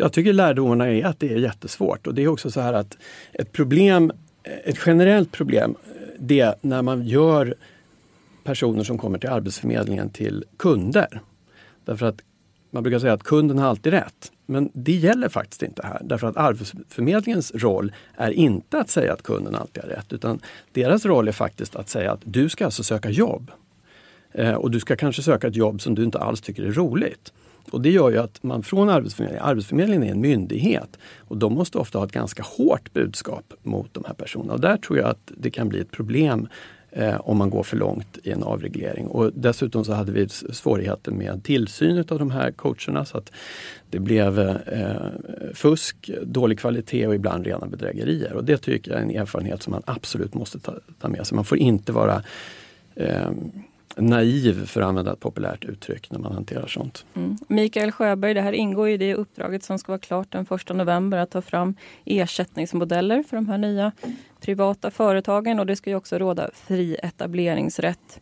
Jag 0.00 0.12
tycker 0.12 0.32
lärdomarna 0.32 0.88
är 0.88 1.04
att 1.04 1.20
det 1.20 1.32
är 1.32 1.36
jättesvårt 1.36 2.06
och 2.06 2.14
det 2.14 2.22
är 2.22 2.28
också 2.28 2.50
så 2.50 2.60
här 2.60 2.72
att 2.72 2.96
ett 3.32 3.52
problem, 3.52 4.12
ett 4.64 4.78
generellt 4.86 5.32
problem, 5.32 5.74
det 6.18 6.40
är 6.40 6.54
när 6.60 6.82
man 6.82 7.06
gör 7.06 7.54
personer 8.44 8.84
som 8.84 8.98
kommer 8.98 9.18
till 9.18 9.28
Arbetsförmedlingen 9.28 10.10
till 10.10 10.44
kunder. 10.56 11.20
Därför 11.84 12.06
att 12.06 12.20
man 12.70 12.82
brukar 12.82 12.98
säga 12.98 13.12
att 13.12 13.22
kunden 13.22 13.58
har 13.58 13.68
alltid 13.68 13.92
rätt. 13.92 14.32
Men 14.46 14.70
det 14.72 14.92
gäller 14.92 15.28
faktiskt 15.28 15.62
inte 15.62 15.86
här. 15.86 16.00
Därför 16.04 16.26
att 16.26 16.36
Arbetsförmedlingens 16.36 17.52
roll 17.54 17.92
är 18.16 18.30
inte 18.30 18.78
att 18.78 18.90
säga 18.90 19.12
att 19.12 19.22
kunden 19.22 19.54
alltid 19.54 19.82
har 19.82 19.90
rätt. 19.90 20.12
Utan 20.12 20.40
deras 20.72 21.04
roll 21.04 21.28
är 21.28 21.32
faktiskt 21.32 21.76
att 21.76 21.88
säga 21.88 22.12
att 22.12 22.20
du 22.24 22.48
ska 22.48 22.64
alltså 22.64 22.82
söka 22.82 23.10
jobb. 23.10 23.50
Eh, 24.32 24.54
och 24.54 24.70
du 24.70 24.80
ska 24.80 24.96
kanske 24.96 25.22
söka 25.22 25.46
ett 25.46 25.56
jobb 25.56 25.80
som 25.80 25.94
du 25.94 26.04
inte 26.04 26.18
alls 26.18 26.40
tycker 26.40 26.62
är 26.62 26.72
roligt. 26.72 27.32
Och 27.70 27.80
det 27.80 27.90
gör 27.90 28.10
ju 28.10 28.18
att 28.18 28.42
man 28.42 28.62
från 28.62 28.88
Arbetsförmedlingen, 28.88 29.44
Arbetsförmedlingen 29.44 30.02
är 30.02 30.10
en 30.10 30.20
myndighet 30.20 30.98
och 31.18 31.36
de 31.36 31.54
måste 31.54 31.78
ofta 31.78 31.98
ha 31.98 32.06
ett 32.06 32.12
ganska 32.12 32.42
hårt 32.42 32.92
budskap 32.92 33.52
mot 33.62 33.94
de 33.94 34.04
här 34.06 34.14
personerna. 34.14 34.52
Och 34.52 34.60
där 34.60 34.76
tror 34.76 34.98
jag 34.98 35.08
att 35.08 35.32
det 35.36 35.50
kan 35.50 35.68
bli 35.68 35.80
ett 35.80 35.90
problem 35.90 36.48
eh, 36.90 37.20
om 37.20 37.38
man 37.38 37.50
går 37.50 37.62
för 37.62 37.76
långt 37.76 38.18
i 38.22 38.30
en 38.30 38.42
avreglering. 38.42 39.06
Och 39.06 39.32
dessutom 39.34 39.84
så 39.84 39.92
hade 39.92 40.12
vi 40.12 40.28
svårigheter 40.28 41.12
med 41.12 41.44
tillsyn 41.44 41.98
av 42.08 42.18
de 42.18 42.30
här 42.30 42.50
coacherna 42.50 43.04
så 43.04 43.18
att 43.18 43.32
det 43.90 43.98
blev 43.98 44.38
eh, 44.38 44.96
fusk, 45.54 46.10
dålig 46.22 46.58
kvalitet 46.58 47.06
och 47.06 47.14
ibland 47.14 47.46
rena 47.46 47.66
bedrägerier. 47.66 48.32
Och 48.32 48.44
det 48.44 48.58
tycker 48.58 48.90
jag 48.90 49.00
är 49.00 49.04
en 49.04 49.10
erfarenhet 49.10 49.62
som 49.62 49.70
man 49.70 49.82
absolut 49.86 50.34
måste 50.34 50.58
ta, 50.58 50.74
ta 51.00 51.08
med 51.08 51.26
sig. 51.26 51.36
Man 51.36 51.44
får 51.44 51.58
inte 51.58 51.92
vara 51.92 52.22
eh, 52.94 53.30
naiv, 53.98 54.66
för 54.66 54.80
att 54.80 54.86
använda 54.86 55.12
ett 55.12 55.20
populärt 55.20 55.64
uttryck, 55.64 56.10
när 56.10 56.18
man 56.18 56.32
hanterar 56.32 56.66
sånt. 56.66 57.04
Mm. 57.14 57.36
Mikael 57.48 57.92
Sjöberg, 57.92 58.34
det 58.34 58.40
här 58.40 58.52
ingår 58.52 58.88
i 58.88 58.96
det 58.96 59.14
uppdraget 59.14 59.64
som 59.64 59.78
ska 59.78 59.92
vara 59.92 59.98
klart 59.98 60.32
den 60.32 60.46
1 60.50 60.76
november 60.76 61.18
att 61.18 61.30
ta 61.30 61.42
fram 61.42 61.74
ersättningsmodeller 62.04 63.22
för 63.22 63.36
de 63.36 63.48
här 63.48 63.58
nya 63.58 63.92
privata 64.40 64.90
företagen 64.90 65.60
och 65.60 65.66
det 65.66 65.76
ska 65.76 65.90
ju 65.90 65.96
också 65.96 66.18
råda 66.18 66.50
fri 66.54 66.96
etableringsrätt. 67.02 68.20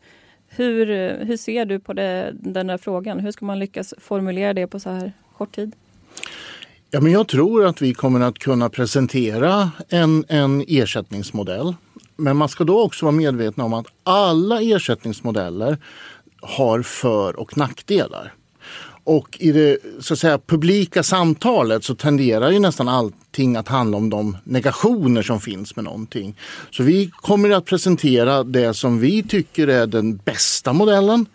Hur, 0.48 0.86
hur 1.24 1.36
ser 1.36 1.64
du 1.64 1.80
på 1.80 1.92
det, 1.92 2.32
den 2.40 2.66
där 2.66 2.78
frågan? 2.78 3.20
Hur 3.20 3.32
ska 3.32 3.44
man 3.44 3.58
lyckas 3.58 3.94
formulera 3.98 4.54
det 4.54 4.66
på 4.66 4.80
så 4.80 4.90
här 4.90 5.12
kort 5.36 5.54
tid? 5.54 5.72
Ja, 6.90 7.00
men 7.00 7.12
jag 7.12 7.28
tror 7.28 7.66
att 7.66 7.82
vi 7.82 7.94
kommer 7.94 8.20
att 8.20 8.38
kunna 8.38 8.68
presentera 8.68 9.70
en, 9.88 10.24
en 10.28 10.64
ersättningsmodell 10.68 11.74
men 12.16 12.36
man 12.36 12.48
ska 12.48 12.64
då 12.64 12.82
också 12.82 13.04
vara 13.04 13.16
medveten 13.16 13.64
om 13.64 13.72
att 13.72 13.86
alla 14.02 14.62
ersättningsmodeller 14.62 15.78
har 16.40 16.82
för 16.82 17.40
och 17.40 17.56
nackdelar. 17.56 18.34
Och 19.04 19.36
i 19.40 19.52
det 19.52 19.78
så 20.00 20.14
att 20.14 20.18
säga, 20.18 20.38
publika 20.38 21.02
samtalet 21.02 21.84
så 21.84 21.94
tenderar 21.94 22.50
ju 22.50 22.58
nästan 22.58 22.88
allting 23.36 23.56
att 23.56 23.68
handla 23.68 23.96
om 23.96 24.10
de 24.10 24.36
negationer 24.44 25.22
som 25.22 25.40
finns 25.40 25.76
med 25.76 25.84
någonting. 25.84 26.34
Så 26.70 26.82
vi 26.82 27.10
kommer 27.10 27.50
att 27.50 27.64
presentera 27.64 28.44
det 28.44 28.74
som 28.74 28.98
vi 29.00 29.22
tycker 29.22 29.68
är 29.68 29.86
den 29.86 30.16
bästa 30.16 30.72
modellen. 30.72 31.26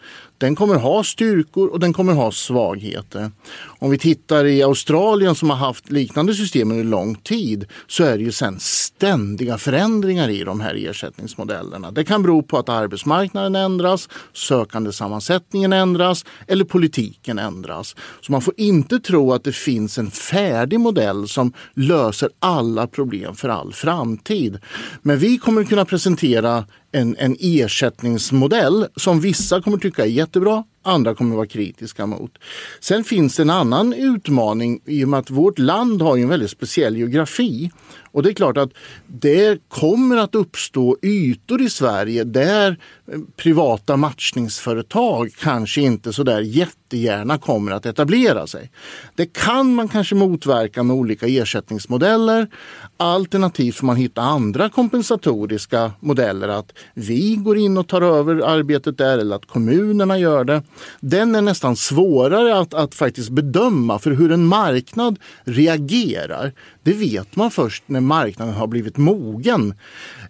Den 0.41 0.55
kommer 0.55 0.75
ha 0.75 1.03
styrkor 1.03 1.67
och 1.67 1.79
den 1.79 1.93
kommer 1.93 2.13
ha 2.13 2.31
svagheter. 2.31 3.31
Om 3.79 3.91
vi 3.91 3.98
tittar 3.98 4.46
i 4.46 4.63
Australien 4.63 5.36
som 5.36 5.50
har 5.50 5.58
haft 5.58 5.91
liknande 5.91 6.34
system 6.34 6.72
under 6.72 6.84
lång 6.84 7.15
tid 7.15 7.65
så 7.88 8.03
är 8.03 8.17
det 8.17 8.24
ju 8.24 8.31
sen 8.31 8.60
ständiga 8.60 9.58
förändringar 9.58 10.29
i 10.29 10.43
de 10.43 10.60
här 10.60 10.89
ersättningsmodellerna. 10.89 11.91
Det 11.91 12.03
kan 12.03 12.22
bero 12.22 12.43
på 12.43 12.58
att 12.58 12.70
arbetsmarknaden 12.70 13.55
ändras, 13.55 14.10
sökandesammansättningen 14.34 15.74
ändras 15.74 16.25
eller 16.48 16.65
politiken 16.65 17.39
ändras. 17.39 17.96
Så 18.22 18.31
man 18.31 18.41
får 18.41 18.53
inte 18.58 19.00
tro 19.00 19.34
att 19.34 19.43
det 19.43 19.55
finns 19.55 19.98
en 19.98 20.12
färdig 20.12 20.79
modell 20.79 21.27
som 21.27 21.53
löser 21.91 22.29
alla 22.39 22.88
problem 22.88 23.36
för 23.36 23.50
all 23.50 23.74
framtid. 23.74 24.60
Men 25.01 25.17
vi 25.17 25.38
kommer 25.38 25.63
kunna 25.63 25.86
presentera 25.86 26.65
en, 26.91 27.15
en 27.19 27.36
ersättningsmodell 27.39 28.88
som 28.95 29.21
vissa 29.21 29.62
kommer 29.62 29.77
tycka 29.77 30.03
är 30.03 30.10
jättebra 30.10 30.63
andra 30.83 31.15
kommer 31.15 31.35
vara 31.35 31.47
kritiska 31.47 32.05
mot. 32.05 32.38
Sen 32.79 33.03
finns 33.03 33.35
det 33.35 33.41
en 33.41 33.50
annan 33.50 33.93
utmaning 33.93 34.81
i 34.85 35.03
och 35.05 35.09
med 35.09 35.19
att 35.19 35.29
vårt 35.29 35.59
land 35.59 36.01
har 36.01 36.17
en 36.17 36.29
väldigt 36.29 36.51
speciell 36.51 36.97
geografi. 36.97 37.71
Och 38.13 38.23
det 38.23 38.29
är 38.29 38.33
klart 38.33 38.57
att 38.57 38.71
det 39.07 39.59
kommer 39.67 40.17
att 40.17 40.35
uppstå 40.35 40.97
ytor 41.01 41.61
i 41.61 41.69
Sverige 41.69 42.23
där 42.23 42.79
eh, 43.11 43.19
privata 43.35 43.97
matchningsföretag 43.97 45.31
kanske 45.39 45.81
inte 45.81 46.13
så 46.13 46.23
där 46.23 46.41
jättegärna 46.41 47.38
kommer 47.38 47.71
att 47.71 47.85
etablera 47.85 48.47
sig. 48.47 48.71
Det 49.15 49.25
kan 49.25 49.75
man 49.75 49.88
kanske 49.88 50.15
motverka 50.15 50.83
med 50.83 50.95
olika 50.95 51.27
ersättningsmodeller. 51.27 52.47
Alternativt 52.97 53.75
får 53.75 53.85
man 53.85 53.95
hitta 53.95 54.21
andra 54.21 54.69
kompensatoriska 54.69 55.91
modeller. 56.00 56.47
Att 56.47 56.73
vi 56.93 57.35
går 57.35 57.57
in 57.57 57.77
och 57.77 57.88
tar 57.88 58.01
över 58.01 58.35
arbetet 58.35 58.97
där 58.97 59.17
eller 59.17 59.35
att 59.35 59.45
kommunerna 59.45 60.17
gör 60.17 60.43
det. 60.43 60.63
Den 60.99 61.35
är 61.35 61.41
nästan 61.41 61.75
svårare 61.75 62.59
att, 62.59 62.73
att 62.73 62.95
faktiskt 62.95 63.29
bedöma 63.29 63.99
för 63.99 64.11
hur 64.11 64.31
en 64.31 64.45
marknad 64.45 65.19
reagerar 65.43 66.53
det 66.83 66.93
vet 66.93 67.35
man 67.35 67.51
först 67.51 67.83
när 67.85 67.99
marknaden 67.99 68.53
har 68.53 68.67
blivit 68.67 68.97
mogen. 68.97 69.73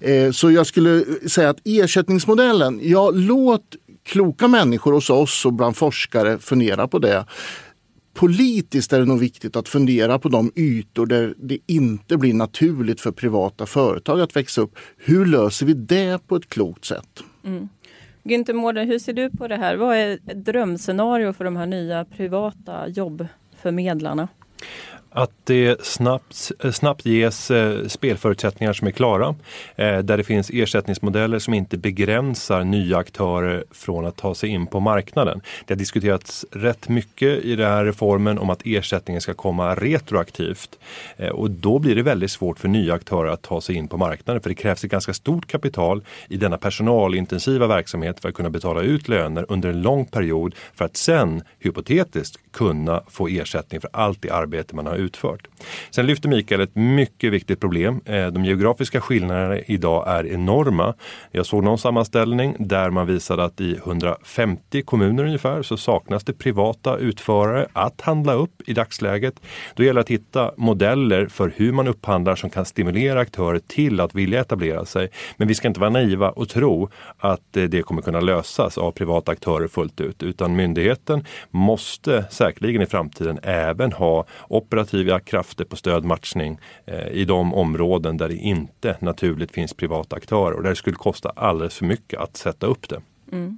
Eh, 0.02 0.32
så 0.32 0.52
jag 0.52 0.68
skulle 0.68 1.06
säga 1.30 1.50
att 1.50 1.60
ersättningsmodellen, 1.64 2.80
ja 2.84 3.12
låt 3.14 3.76
kloka 4.04 4.48
människor 4.48 4.94
hos 4.94 5.10
oss 5.10 5.46
och 5.46 5.54
bland 5.54 5.78
forskare 5.78 6.40
fundera 6.40 6.88
på 6.88 7.00
det. 7.00 7.26
Politiskt 8.14 8.94
är 8.94 9.00
det 9.00 9.06
nog 9.06 9.20
viktigt 9.20 9.56
att 9.56 9.70
fundera 9.70 10.20
på 10.20 10.30
de 10.30 10.52
ytor 10.56 11.06
där 11.06 11.34
det 11.38 11.58
inte 11.68 12.18
blir 12.18 12.34
naturligt 12.34 13.02
för 13.02 13.12
privata 13.12 13.66
företag 13.66 14.22
att 14.22 14.36
växa 14.36 14.62
upp. 14.62 14.76
Hur 14.98 15.26
löser 15.26 15.66
vi 15.66 15.74
det 15.74 16.28
på 16.28 16.36
ett 16.36 16.50
klokt 16.50 16.86
sätt? 16.86 17.24
Mm. 17.46 17.70
Günther 18.24 18.54
Mårder, 18.54 18.86
hur 18.86 19.00
ser 19.00 19.14
du 19.14 19.30
på 19.30 19.48
det 19.48 19.56
här? 19.56 19.76
Vad 19.76 19.98
är 19.98 20.14
ett 20.14 20.46
drömscenario 20.46 21.34
för 21.34 21.46
de 21.46 21.56
här 21.56 21.66
nya 21.66 22.06
privata 22.06 22.88
jobbförmedlarna? 22.88 24.28
Att 25.14 25.32
det 25.44 25.86
snabbt, 25.86 26.52
eh, 26.64 26.72
snabbt 26.72 27.06
ges 27.06 27.52
eh, 27.52 27.88
spelförutsättningar 27.88 28.74
som 28.74 28.88
är 28.88 28.92
klara. 28.92 29.36
Eh, 29.76 30.00
där 30.00 30.18
det 30.18 30.24
finns 30.24 30.50
ersättningsmodeller 30.54 31.40
som 31.40 31.54
inte 31.54 31.78
begränsar 31.78 32.64
nya 32.64 32.98
aktörer 32.98 33.64
från 33.72 34.06
att 34.06 34.16
ta 34.16 34.36
sig 34.36 34.50
in 34.50 34.68
på 34.68 34.80
marknaden. 34.80 35.42
Det 35.66 35.74
har 35.74 35.80
diskuterats 35.80 36.46
rätt 36.52 36.90
mycket 36.90 37.44
i 37.44 37.56
den 37.56 37.72
här 37.72 37.86
reformen 37.86 38.40
om 38.40 38.50
att 38.50 38.62
ersättningen 38.66 39.22
ska 39.22 39.34
komma 39.34 39.76
retroaktivt. 39.76 40.80
Och 41.32 41.52
då 41.52 41.80
blir 41.80 41.96
det 41.96 42.04
väldigt 42.04 42.32
svårt 42.32 42.60
för 42.60 42.68
nya 42.68 42.94
aktörer 42.94 43.30
att 43.30 43.42
ta 43.42 43.62
sig 43.62 43.76
in 43.76 43.88
på 43.88 43.98
marknaden 43.98 44.42
för 44.42 44.50
det 44.50 44.56
krävs 44.56 44.84
ett 44.84 44.92
ganska 44.92 45.14
stort 45.14 45.48
kapital 45.48 46.04
i 46.30 46.38
denna 46.38 46.58
personalintensiva 46.58 47.68
verksamhet 47.68 48.20
för 48.20 48.30
att 48.30 48.36
kunna 48.36 48.50
betala 48.50 48.82
ut 48.82 49.08
löner 49.08 49.46
under 49.50 49.70
en 49.70 49.82
lång 49.82 50.06
period 50.06 50.56
för 50.74 50.86
att 50.86 50.98
sen 50.98 51.44
hypotetiskt 51.60 52.38
kunna 52.52 53.04
få 53.08 53.28
ersättning 53.28 53.82
för 53.82 53.90
allt 53.94 54.22
det 54.22 54.30
arbete 54.30 54.76
man 54.76 54.86
har 54.86 55.01
utfört. 55.02 55.48
Sen 55.90 56.06
lyfter 56.06 56.30
Mikael 56.30 56.62
ett 56.62 56.76
mycket 56.76 57.34
viktigt 57.34 57.60
problem. 57.60 58.02
Eh, 58.06 58.28
de 58.28 58.46
geografiska 58.46 59.02
skillnaderna 59.02 59.60
idag 59.60 60.04
är 60.08 60.28
enorma. 60.28 60.94
Jag 61.32 61.46
såg 61.46 61.64
någon 61.64 61.78
sammanställning 61.78 62.56
där 62.60 62.90
man 62.90 63.08
visade 63.08 63.44
att 63.44 63.62
i 63.62 63.76
150 63.76 64.82
kommuner 64.82 65.24
ungefär 65.24 65.62
så 65.62 65.78
saknas 65.78 66.24
det 66.24 66.34
privata 66.34 66.98
utförare 66.98 67.68
att 67.74 68.02
handla 68.02 68.34
upp 68.34 68.62
i 68.66 68.74
dagsläget. 68.74 69.34
Då 69.76 69.84
gäller 69.84 69.94
det 69.94 70.02
att 70.02 70.10
hitta 70.10 70.52
modeller 70.58 71.28
för 71.28 71.54
hur 71.56 71.72
man 71.72 71.88
upphandlar 71.88 72.36
som 72.36 72.50
kan 72.50 72.66
stimulera 72.66 73.20
aktörer 73.20 73.60
till 73.68 74.00
att 74.00 74.16
vilja 74.16 74.42
etablera 74.42 74.86
sig. 74.86 75.10
Men 75.38 75.48
vi 75.48 75.56
ska 75.56 75.68
inte 75.68 75.80
vara 75.80 75.90
naiva 75.90 76.30
och 76.30 76.50
tro 76.50 76.90
att 77.18 77.58
eh, 77.58 77.64
det 77.64 77.82
kommer 77.82 78.02
kunna 78.02 78.20
lösas 78.20 78.78
av 78.78 78.92
privata 78.92 79.32
aktörer 79.32 79.68
fullt 79.68 80.02
ut 80.02 80.24
utan 80.24 80.56
myndigheten 80.56 81.26
måste 81.52 82.26
säkerligen 82.30 82.82
i 82.82 82.86
framtiden 82.86 83.40
även 83.44 83.92
ha 83.92 84.26
operativa 84.48 84.91
krafter 85.26 85.66
på 85.66 85.76
stödmatchning 85.76 86.60
eh, 86.86 87.08
i 87.08 87.26
de 87.26 87.54
områden 87.54 88.18
där 88.18 88.30
det 88.30 88.36
inte 88.36 88.98
naturligt 89.00 89.52
finns 89.52 89.74
privata 89.74 90.16
aktörer 90.16 90.54
och 90.54 90.64
där 90.64 90.70
det 90.70 90.76
skulle 90.76 90.96
kosta 90.96 91.30
alldeles 91.36 91.78
för 91.78 91.86
mycket 91.86 92.20
att 92.20 92.38
sätta 92.38 92.66
upp 92.66 92.90
det. 92.90 93.02
Mm. 93.32 93.58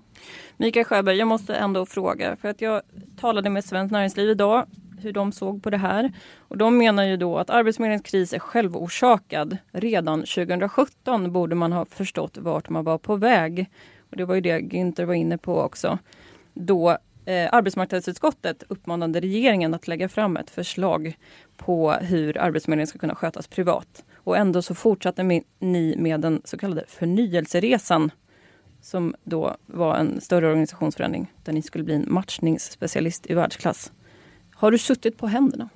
Mikael 0.58 0.86
Sjöberg, 0.86 1.18
jag 1.18 1.28
måste 1.28 1.56
ändå 1.56 1.86
fråga 1.86 2.36
för 2.36 2.50
att 2.50 2.62
jag 2.62 2.82
talade 3.20 3.50
med 3.50 3.66
Svenskt 3.66 3.92
Näringsliv 3.92 4.30
idag 4.30 4.66
hur 5.04 5.14
de 5.14 5.32
såg 5.32 5.64
på 5.64 5.70
det 5.70 5.78
här. 5.78 6.14
Och 6.38 6.58
de 6.58 6.78
menar 6.78 7.04
ju 7.04 7.18
då 7.18 7.38
att 7.38 7.50
Arbetsförmedlingens 7.50 8.10
kris 8.12 8.34
är 8.34 8.40
självorsakad. 8.40 9.58
Redan 9.72 10.20
2017 10.20 11.32
borde 11.32 11.56
man 11.56 11.72
ha 11.72 11.86
förstått 11.86 12.38
vart 12.38 12.70
man 12.70 12.84
var 12.84 12.98
på 12.98 13.16
väg. 13.16 13.70
Och 14.10 14.18
Det 14.18 14.26
var 14.26 14.36
ju 14.36 14.42
det 14.42 14.60
Günther 14.60 15.06
var 15.06 15.14
inne 15.14 15.38
på 15.38 15.62
också. 15.62 16.00
Då 16.54 16.98
eh, 17.26 17.50
arbetsmarknadsutskottet 17.52 18.64
uppmanade 18.68 19.20
regeringen 19.20 19.74
att 19.74 19.88
lägga 19.88 20.10
fram 20.10 20.38
ett 20.38 20.50
förslag 20.50 21.18
på 21.58 21.92
hur 21.92 22.38
Arbetsförmedlingen 22.38 22.88
ska 22.88 23.00
kunna 23.00 23.16
skötas 23.16 23.48
privat. 23.48 24.04
Och 24.16 24.38
ändå 24.38 24.62
så 24.62 24.76
fortsatte 24.76 25.42
ni 25.60 25.96
med 25.98 26.22
den 26.22 26.42
så 26.46 26.58
kallade 26.58 26.84
förnyelseresan 26.88 28.12
som 28.82 29.16
då 29.24 29.58
var 29.66 29.96
en 29.96 30.22
större 30.22 30.48
organisationsförändring 30.48 31.34
där 31.44 31.54
ni 31.54 31.62
skulle 31.62 31.84
bli 31.84 31.96
en 31.96 32.06
matchningsspecialist 32.08 33.30
i 33.30 33.34
världsklass. 33.34 33.92
Har 34.56 34.72
du 34.72 34.78
suttit 34.78 35.18
på 35.18 35.28
händerna? 35.28 35.70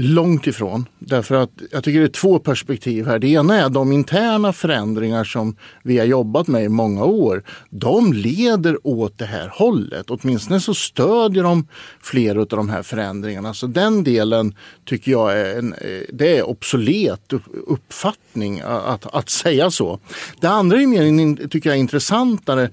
Långt 0.00 0.46
ifrån. 0.46 0.86
Därför 0.98 1.34
att 1.34 1.50
jag 1.70 1.84
tycker 1.84 2.00
det 2.00 2.06
är 2.06 2.08
två 2.08 2.38
perspektiv 2.38 3.06
här. 3.06 3.18
Det 3.18 3.28
ena 3.28 3.60
är 3.60 3.68
de 3.68 3.92
interna 3.92 4.52
förändringar 4.52 5.24
som 5.24 5.56
vi 5.82 5.98
har 5.98 6.06
jobbat 6.06 6.46
med 6.46 6.64
i 6.64 6.68
många 6.68 7.04
år. 7.04 7.42
De 7.70 8.12
leder 8.12 8.86
åt 8.86 9.18
det 9.18 9.24
här 9.24 9.52
hållet. 9.54 10.06
Åtminstone 10.08 10.60
så 10.60 10.74
stödjer 10.74 11.42
de 11.42 11.66
flera 12.00 12.40
av 12.40 12.46
de 12.46 12.68
här 12.68 12.82
förändringarna. 12.82 13.54
Så 13.54 13.66
den 13.66 14.04
delen 14.04 14.54
tycker 14.84 15.12
jag 15.12 15.40
är, 15.40 15.58
en, 15.58 15.72
eh, 15.72 16.00
det 16.12 16.38
är 16.38 16.48
obsolet 16.48 17.32
uppfattning 17.66 18.60
att, 18.64 19.14
att 19.14 19.28
säga 19.28 19.70
så. 19.70 20.00
Det 20.40 20.48
andra 20.48 20.80
är 20.80 20.86
mer 20.86 21.48
tycker 21.48 21.70
jag, 21.70 21.76
är 21.76 21.80
intressantare. 21.80 22.70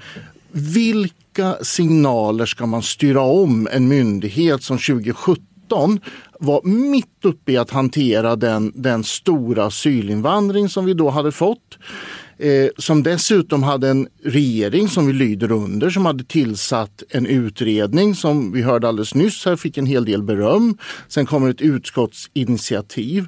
Vilka 0.51 1.55
signaler 1.61 2.45
ska 2.45 2.65
man 2.65 2.83
styra 2.83 3.21
om 3.21 3.67
en 3.71 3.87
myndighet 3.87 4.63
som 4.63 4.77
2017 4.77 5.45
var 6.39 6.61
mitt 6.63 7.25
uppe 7.25 7.51
i 7.51 7.57
att 7.57 7.71
hantera 7.71 8.35
den, 8.35 8.71
den 8.75 9.03
stora 9.03 9.65
asylinvandring 9.65 10.69
som 10.69 10.85
vi 10.85 10.93
då 10.93 11.09
hade 11.09 11.31
fått. 11.31 11.77
Eh, 12.37 12.69
som 12.77 13.03
dessutom 13.03 13.63
hade 13.63 13.89
en 13.89 14.07
regering 14.23 14.87
som 14.87 15.07
vi 15.07 15.13
lyder 15.13 15.51
under 15.51 15.89
som 15.89 16.05
hade 16.05 16.23
tillsatt 16.23 17.03
en 17.09 17.25
utredning 17.25 18.15
som 18.15 18.51
vi 18.51 18.61
hörde 18.61 18.87
alldeles 18.87 19.15
nyss 19.15 19.45
här 19.45 19.55
fick 19.55 19.77
en 19.77 19.85
hel 19.85 20.05
del 20.05 20.23
beröm. 20.23 20.77
Sen 21.07 21.25
kommer 21.25 21.49
ett 21.49 21.61
utskottsinitiativ. 21.61 23.25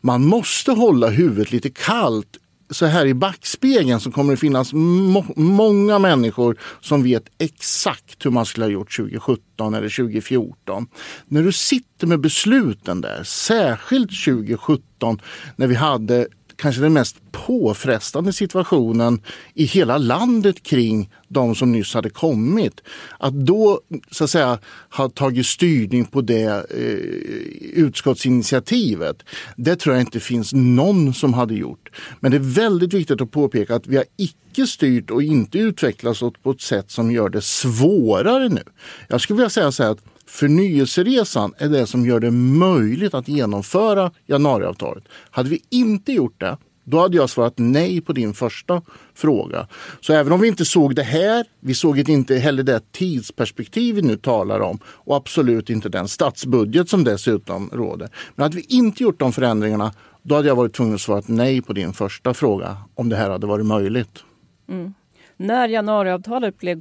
Man 0.00 0.26
måste 0.26 0.72
hålla 0.72 1.08
huvudet 1.08 1.52
lite 1.52 1.70
kallt 1.70 2.38
så 2.70 2.86
här 2.86 3.06
i 3.06 3.14
backspegeln 3.14 4.00
så 4.00 4.10
kommer 4.10 4.32
det 4.32 4.36
finnas 4.36 4.72
må 4.72 5.24
många 5.36 5.98
människor 5.98 6.56
som 6.80 7.02
vet 7.02 7.24
exakt 7.38 8.26
hur 8.26 8.30
man 8.30 8.46
skulle 8.46 8.66
ha 8.66 8.70
gjort 8.70 8.96
2017 8.96 9.74
eller 9.74 9.88
2014. 9.88 10.86
När 11.26 11.42
du 11.42 11.52
sitter 11.52 12.06
med 12.06 12.20
besluten 12.20 13.00
där, 13.00 13.22
särskilt 13.24 14.24
2017 14.24 15.20
när 15.56 15.66
vi 15.66 15.74
hade 15.74 16.26
kanske 16.56 16.82
den 16.82 16.92
mest 16.92 17.27
påfrestande 17.32 18.32
situationen 18.32 19.20
i 19.54 19.64
hela 19.64 19.98
landet 19.98 20.62
kring 20.62 21.10
de 21.28 21.54
som 21.54 21.72
nyss 21.72 21.94
hade 21.94 22.10
kommit. 22.10 22.80
Att 23.18 23.34
då 23.34 23.80
så 24.10 24.24
att 24.24 24.30
säga 24.30 24.58
ha 24.96 25.08
tagit 25.08 25.46
styrning 25.46 26.04
på 26.04 26.20
det 26.20 26.70
eh, 26.70 27.82
utskottsinitiativet, 27.84 29.22
det 29.56 29.76
tror 29.76 29.94
jag 29.94 30.02
inte 30.02 30.20
finns 30.20 30.52
någon 30.54 31.14
som 31.14 31.34
hade 31.34 31.54
gjort. 31.54 31.90
Men 32.20 32.30
det 32.30 32.36
är 32.36 32.54
väldigt 32.54 32.94
viktigt 32.94 33.20
att 33.20 33.30
påpeka 33.30 33.74
att 33.74 33.86
vi 33.86 33.96
har 33.96 34.06
icke 34.16 34.66
styrt 34.66 35.10
och 35.10 35.22
inte 35.22 35.58
utvecklats 35.58 36.20
på 36.42 36.50
ett 36.50 36.60
sätt 36.60 36.90
som 36.90 37.10
gör 37.10 37.28
det 37.28 37.44
svårare 37.44 38.48
nu. 38.48 38.62
Jag 39.08 39.20
skulle 39.20 39.36
vilja 39.36 39.50
säga 39.50 39.72
så 39.72 39.82
här 39.82 39.90
att 39.90 40.02
Förnyelseresan 40.28 41.54
är 41.58 41.68
det 41.68 41.86
som 41.86 42.06
gör 42.06 42.20
det 42.20 42.30
möjligt 42.30 43.14
att 43.14 43.28
genomföra 43.28 44.12
januariavtalet. 44.26 45.04
Hade 45.30 45.48
vi 45.48 45.62
inte 45.70 46.12
gjort 46.12 46.40
det, 46.40 46.56
då 46.90 47.00
hade 47.00 47.16
jag 47.16 47.30
svarat 47.30 47.54
nej 47.56 48.00
på 48.00 48.12
din 48.12 48.34
första 48.34 48.82
fråga. 49.14 49.66
Så 50.00 50.12
även 50.12 50.32
om 50.32 50.40
vi 50.40 50.48
inte 50.48 50.64
såg 50.64 50.94
det 50.94 51.02
här, 51.02 51.46
vi 51.60 51.74
såg 51.74 51.98
inte 51.98 52.36
heller 52.36 52.62
det 52.62 52.92
tidsperspektiv 52.92 53.94
vi 53.94 54.02
nu 54.02 54.16
talar 54.16 54.60
om 54.60 54.78
och 54.84 55.16
absolut 55.16 55.70
inte 55.70 55.88
den 55.88 56.08
statsbudget 56.08 56.88
som 56.88 57.04
dessutom 57.04 57.70
råder. 57.72 58.08
Men 58.34 58.42
hade 58.42 58.56
vi 58.56 58.66
inte 58.68 59.02
gjort 59.02 59.18
de 59.18 59.32
förändringarna, 59.32 59.92
då 60.22 60.34
hade 60.34 60.48
jag 60.48 60.56
varit 60.56 60.74
tvungen 60.74 60.94
att 60.94 61.00
svara 61.00 61.22
nej 61.26 61.62
på 61.62 61.72
din 61.72 61.92
första 61.92 62.34
fråga 62.34 62.76
om 62.94 63.08
det 63.08 63.16
här 63.16 63.30
hade 63.30 63.46
varit 63.46 63.66
möjligt. 63.66 64.24
Mm. 64.68 64.94
När 65.36 65.68
januariavtalet 65.68 66.58
blev 66.58 66.80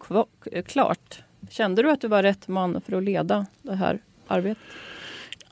klart, 0.66 1.24
Kände 1.50 1.82
du 1.82 1.92
att 1.92 2.02
du 2.02 2.08
var 2.08 2.24
rätt 2.24 2.48
man 2.48 2.82
för 2.82 2.98
att 2.98 3.04
leda 3.04 3.46
det 3.62 3.76
här 3.76 4.00
arbetet? 4.28 4.64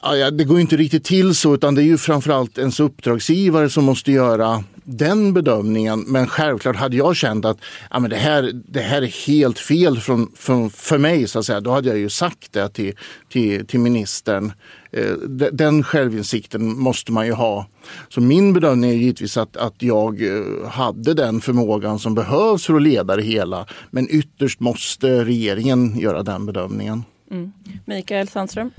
Ja, 0.07 0.31
det 0.31 0.43
går 0.43 0.59
inte 0.59 0.77
riktigt 0.77 1.03
till 1.03 1.35
så 1.35 1.53
utan 1.53 1.75
det 1.75 1.81
är 1.81 1.85
ju 1.85 1.97
framförallt 1.97 2.57
ens 2.57 2.79
uppdragsgivare 2.79 3.69
som 3.69 3.83
måste 3.83 4.11
göra 4.11 4.63
den 4.83 5.33
bedömningen. 5.33 5.99
Men 6.07 6.27
självklart 6.27 6.75
hade 6.75 6.97
jag 6.97 7.15
känt 7.15 7.45
att 7.45 7.57
ja, 7.89 7.99
men 7.99 8.09
det, 8.09 8.15
här, 8.15 8.51
det 8.53 8.79
här 8.79 9.01
är 9.01 9.27
helt 9.27 9.59
fel 9.59 9.99
från, 9.99 10.31
från, 10.35 10.69
för 10.69 10.97
mig. 10.97 11.27
Så 11.27 11.39
att 11.39 11.45
säga. 11.45 11.61
Då 11.61 11.71
hade 11.71 11.89
jag 11.89 11.97
ju 11.97 12.09
sagt 12.09 12.53
det 12.53 12.69
till, 12.69 12.93
till, 13.29 13.67
till 13.67 13.79
ministern. 13.79 14.51
Eh, 14.91 15.13
den 15.51 15.83
självinsikten 15.83 16.79
måste 16.79 17.11
man 17.11 17.25
ju 17.25 17.33
ha. 17.33 17.67
Så 18.09 18.21
min 18.21 18.53
bedömning 18.53 18.89
är 18.89 18.95
givetvis 18.95 19.37
att, 19.37 19.57
att 19.57 19.81
jag 19.81 20.23
eh, 20.23 20.69
hade 20.69 21.13
den 21.13 21.41
förmågan 21.41 21.99
som 21.99 22.15
behövs 22.15 22.65
för 22.65 22.75
att 22.75 22.81
leda 22.81 23.15
det 23.15 23.23
hela. 23.23 23.65
Men 23.91 24.07
ytterst 24.09 24.59
måste 24.59 25.25
regeringen 25.25 25.99
göra 25.99 26.23
den 26.23 26.45
bedömningen. 26.45 27.03
Mm. 27.35 27.51
Mikael 27.85 28.27
Sandström? 28.27 28.71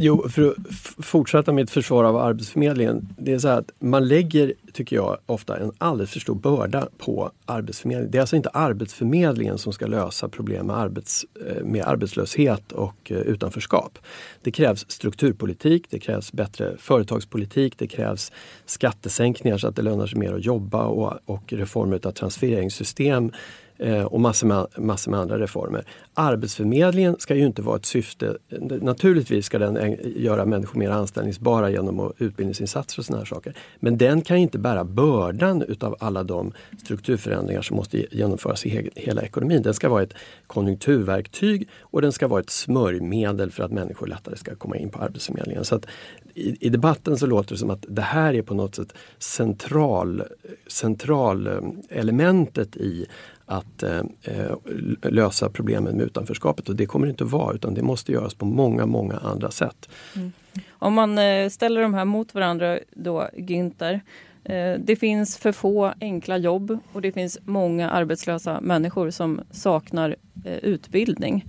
Jo, 0.00 0.28
för 0.28 0.50
att 0.50 0.56
fortsätta 1.04 1.52
mitt 1.52 1.70
försvar 1.70 2.04
av 2.04 2.16
Arbetsförmedlingen. 2.16 3.08
Det 3.18 3.32
är 3.32 3.38
så 3.38 3.48
att 3.48 3.70
man 3.78 4.08
lägger, 4.08 4.52
tycker 4.72 4.96
jag, 4.96 5.18
ofta 5.26 5.56
en 5.56 5.72
alldeles 5.78 6.10
för 6.10 6.20
stor 6.20 6.34
börda 6.34 6.88
på 6.98 7.30
Arbetsförmedlingen. 7.46 8.10
Det 8.10 8.18
är 8.18 8.20
alltså 8.20 8.36
inte 8.36 8.48
Arbetsförmedlingen 8.48 9.58
som 9.58 9.72
ska 9.72 9.86
lösa 9.86 10.28
problem 10.28 10.66
med, 10.66 10.76
arbets, 10.76 11.26
eh, 11.46 11.64
med 11.64 11.84
arbetslöshet 11.84 12.72
och 12.72 13.10
eh, 13.12 13.16
utanförskap. 13.16 13.98
Det 14.42 14.50
krävs 14.50 14.90
strukturpolitik, 14.90 15.86
det 15.90 15.98
krävs 15.98 16.32
bättre 16.32 16.76
företagspolitik, 16.78 17.78
det 17.78 17.86
krävs 17.86 18.32
skattesänkningar 18.66 19.58
så 19.58 19.68
att 19.68 19.76
det 19.76 19.82
lönar 19.82 20.06
sig 20.06 20.18
mer 20.18 20.32
att 20.32 20.44
jobba 20.44 20.84
och, 20.84 21.18
och 21.24 21.52
reformer 21.52 22.06
av 22.06 22.10
transfereringssystem 22.10 23.32
Eh, 23.80 24.04
och 24.04 24.20
massor 24.20 24.46
med, 24.46 24.66
massor 24.76 25.10
med 25.10 25.20
andra 25.20 25.38
reformer. 25.38 25.84
Arbetsförmedlingen 26.14 27.16
ska 27.18 27.34
ju 27.34 27.46
inte 27.46 27.62
vara 27.62 27.76
ett 27.76 27.86
syfte, 27.86 28.36
naturligtvis 28.80 29.46
ska 29.46 29.58
den 29.58 29.96
göra 30.16 30.44
människor 30.44 30.78
mer 30.78 30.90
anställningsbara 30.90 31.70
genom 31.70 32.12
utbildningsinsatser 32.18 33.00
och 33.00 33.04
sådana 33.04 33.20
här 33.20 33.26
saker. 33.26 33.54
Men 33.80 33.98
den 33.98 34.22
kan 34.22 34.36
inte 34.36 34.58
bära 34.58 34.84
bördan 34.84 35.62
utav 35.62 35.96
alla 36.00 36.22
de 36.22 36.52
strukturförändringar 36.84 37.62
som 37.62 37.76
måste 37.76 38.16
genomföras 38.16 38.66
i 38.66 38.90
hela 38.94 39.22
ekonomin. 39.22 39.62
Den 39.62 39.74
ska 39.74 39.88
vara 39.88 40.02
ett 40.02 40.14
konjunkturverktyg 40.46 41.68
och 41.80 42.02
den 42.02 42.12
ska 42.12 42.28
vara 42.28 42.40
ett 42.40 42.50
smörjmedel 42.50 43.50
för 43.50 43.62
att 43.64 43.72
människor 43.72 44.06
lättare 44.06 44.36
ska 44.36 44.54
komma 44.54 44.76
in 44.76 44.90
på 44.90 44.98
Arbetsförmedlingen. 44.98 45.64
Så 45.64 45.74
att 45.74 45.86
i, 46.34 46.66
i 46.66 46.68
debatten 46.68 47.16
så 47.16 47.26
låter 47.26 47.54
det 47.54 47.58
som 47.58 47.70
att 47.70 47.84
det 47.88 48.02
här 48.02 48.34
är 48.34 48.42
på 48.42 48.54
något 48.54 48.74
sätt 48.74 48.92
central, 49.18 50.22
central 50.66 51.46
eh, 51.46 51.60
elementet 51.90 52.76
i 52.76 53.06
att 53.48 53.82
eh, 53.82 54.00
eh 54.22 54.56
lösa 55.02 55.48
problemen 55.48 55.96
med 55.96 56.06
utanförskapet 56.06 56.68
och 56.68 56.76
det 56.76 56.86
kommer 56.86 57.06
det 57.06 57.10
inte 57.10 57.24
att 57.24 57.30
vara 57.30 57.54
utan 57.54 57.74
det 57.74 57.82
måste 57.82 58.12
göras 58.12 58.34
på 58.34 58.46
många, 58.46 58.86
många 58.86 59.16
andra 59.16 59.50
sätt. 59.50 59.88
Mm. 60.16 60.32
Om 60.70 60.94
man 60.94 61.18
eh, 61.18 61.48
ställer 61.48 61.82
de 61.82 61.94
här 61.94 62.04
mot 62.04 62.34
varandra 62.34 62.78
då, 62.90 63.28
Günther. 63.36 64.00
Eh, 64.44 64.74
det 64.78 64.96
finns 64.96 65.38
för 65.38 65.52
få 65.52 65.92
enkla 66.00 66.36
jobb 66.36 66.78
och 66.92 67.02
det 67.02 67.12
finns 67.12 67.38
många 67.44 67.90
arbetslösa 67.90 68.60
människor 68.60 69.10
som 69.10 69.40
saknar 69.50 70.16
eh, 70.44 70.56
utbildning. 70.56 71.44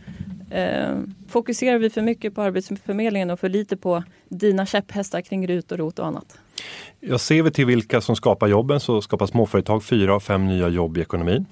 Eh, 0.51 0.97
fokuserar 1.27 1.77
vi 1.77 1.89
för 1.89 2.01
mycket 2.01 2.35
på 2.35 2.41
Arbetsförmedlingen 2.41 3.29
och 3.29 3.39
för 3.39 3.49
lite 3.49 3.77
på 3.77 4.03
dina 4.29 4.65
käpphästar 4.65 5.21
kring 5.21 5.47
RUT 5.47 5.71
och 5.71 5.77
ROT 5.77 5.99
och 5.99 6.07
annat? 6.07 6.39
Jag 7.02 7.19
ser 7.19 7.43
vi 7.43 7.52
till 7.52 7.65
vilka 7.65 8.02
som 8.02 8.15
skapar 8.15 8.48
jobben 8.48 8.80
så 8.80 9.02
skapar 9.02 9.26
småföretag 9.26 9.84
fyra 9.84 10.15
av 10.15 10.19
fem 10.19 10.48
nya 10.48 10.67
jobb 10.67 10.98
i 10.98 11.02
ekonomin. 11.02 11.45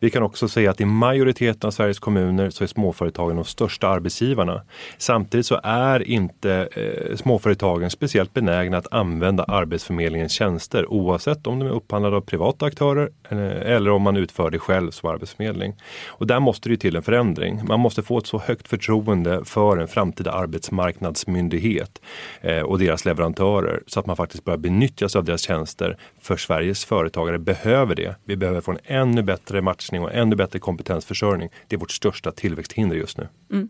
Vi 0.00 0.10
kan 0.10 0.22
också 0.22 0.48
se 0.48 0.66
att 0.66 0.80
i 0.80 0.84
majoriteten 0.84 1.68
av 1.68 1.70
Sveriges 1.70 1.98
kommuner 1.98 2.50
så 2.50 2.64
är 2.64 2.68
småföretagen 2.68 3.36
de 3.36 3.44
största 3.44 3.88
arbetsgivarna. 3.88 4.62
Samtidigt 4.98 5.46
så 5.46 5.60
är 5.62 6.08
inte 6.08 6.68
eh, 6.72 7.16
småföretagen 7.16 7.90
speciellt 7.90 8.34
benägna 8.34 8.76
att 8.76 8.92
använda 8.92 9.44
Arbetsförmedlingens 9.44 10.32
tjänster 10.32 10.92
oavsett 10.92 11.46
om 11.46 11.58
de 11.58 11.66
är 11.66 11.72
upphandlade 11.72 12.16
av 12.16 12.20
privata 12.20 12.66
aktörer 12.66 13.10
eller, 13.28 13.66
eh, 13.66 13.76
eller 13.76 13.90
om 13.90 14.02
man 14.02 14.16
utför 14.16 14.50
det 14.50 14.58
själv 14.58 14.90
som 14.90 15.10
arbetsförmedling. 15.10 15.74
Och 16.06 16.26
där 16.26 16.40
måste 16.40 16.68
det 16.68 16.76
till 16.76 16.96
en 16.96 17.02
förändring. 17.02 17.60
Man 17.68 17.80
måste 17.80 18.02
få 18.02 18.18
ett 18.18 18.26
så 18.26 18.38
högt 18.38 18.68
förtroende 18.68 19.44
för 19.44 19.76
en 19.76 19.88
framtida 19.88 20.32
arbetsmarknadsmyndighet 20.32 22.00
eh, 22.40 22.60
och 22.60 22.78
deras 22.78 23.04
leverantörer 23.04 23.82
så 23.86 24.00
att 24.00 24.06
man 24.06 24.16
faktiskt 24.16 24.44
börja 24.48 24.58
benyttjas 24.58 25.16
av 25.16 25.24
deras 25.24 25.40
tjänster. 25.40 25.96
För 26.20 26.36
Sveriges 26.36 26.84
företagare 26.84 27.38
behöver 27.38 27.94
det. 27.94 28.14
Vi 28.24 28.36
behöver 28.36 28.60
få 28.60 28.70
en 28.70 28.78
ännu 28.84 29.22
bättre 29.22 29.62
matchning 29.62 30.02
och 30.02 30.12
ännu 30.12 30.36
bättre 30.36 30.58
kompetensförsörjning. 30.58 31.48
Det 31.66 31.76
är 31.76 31.80
vårt 31.80 31.90
största 31.90 32.32
tillväxthinder 32.32 32.96
just 32.96 33.18
nu. 33.18 33.28
Mm. 33.52 33.68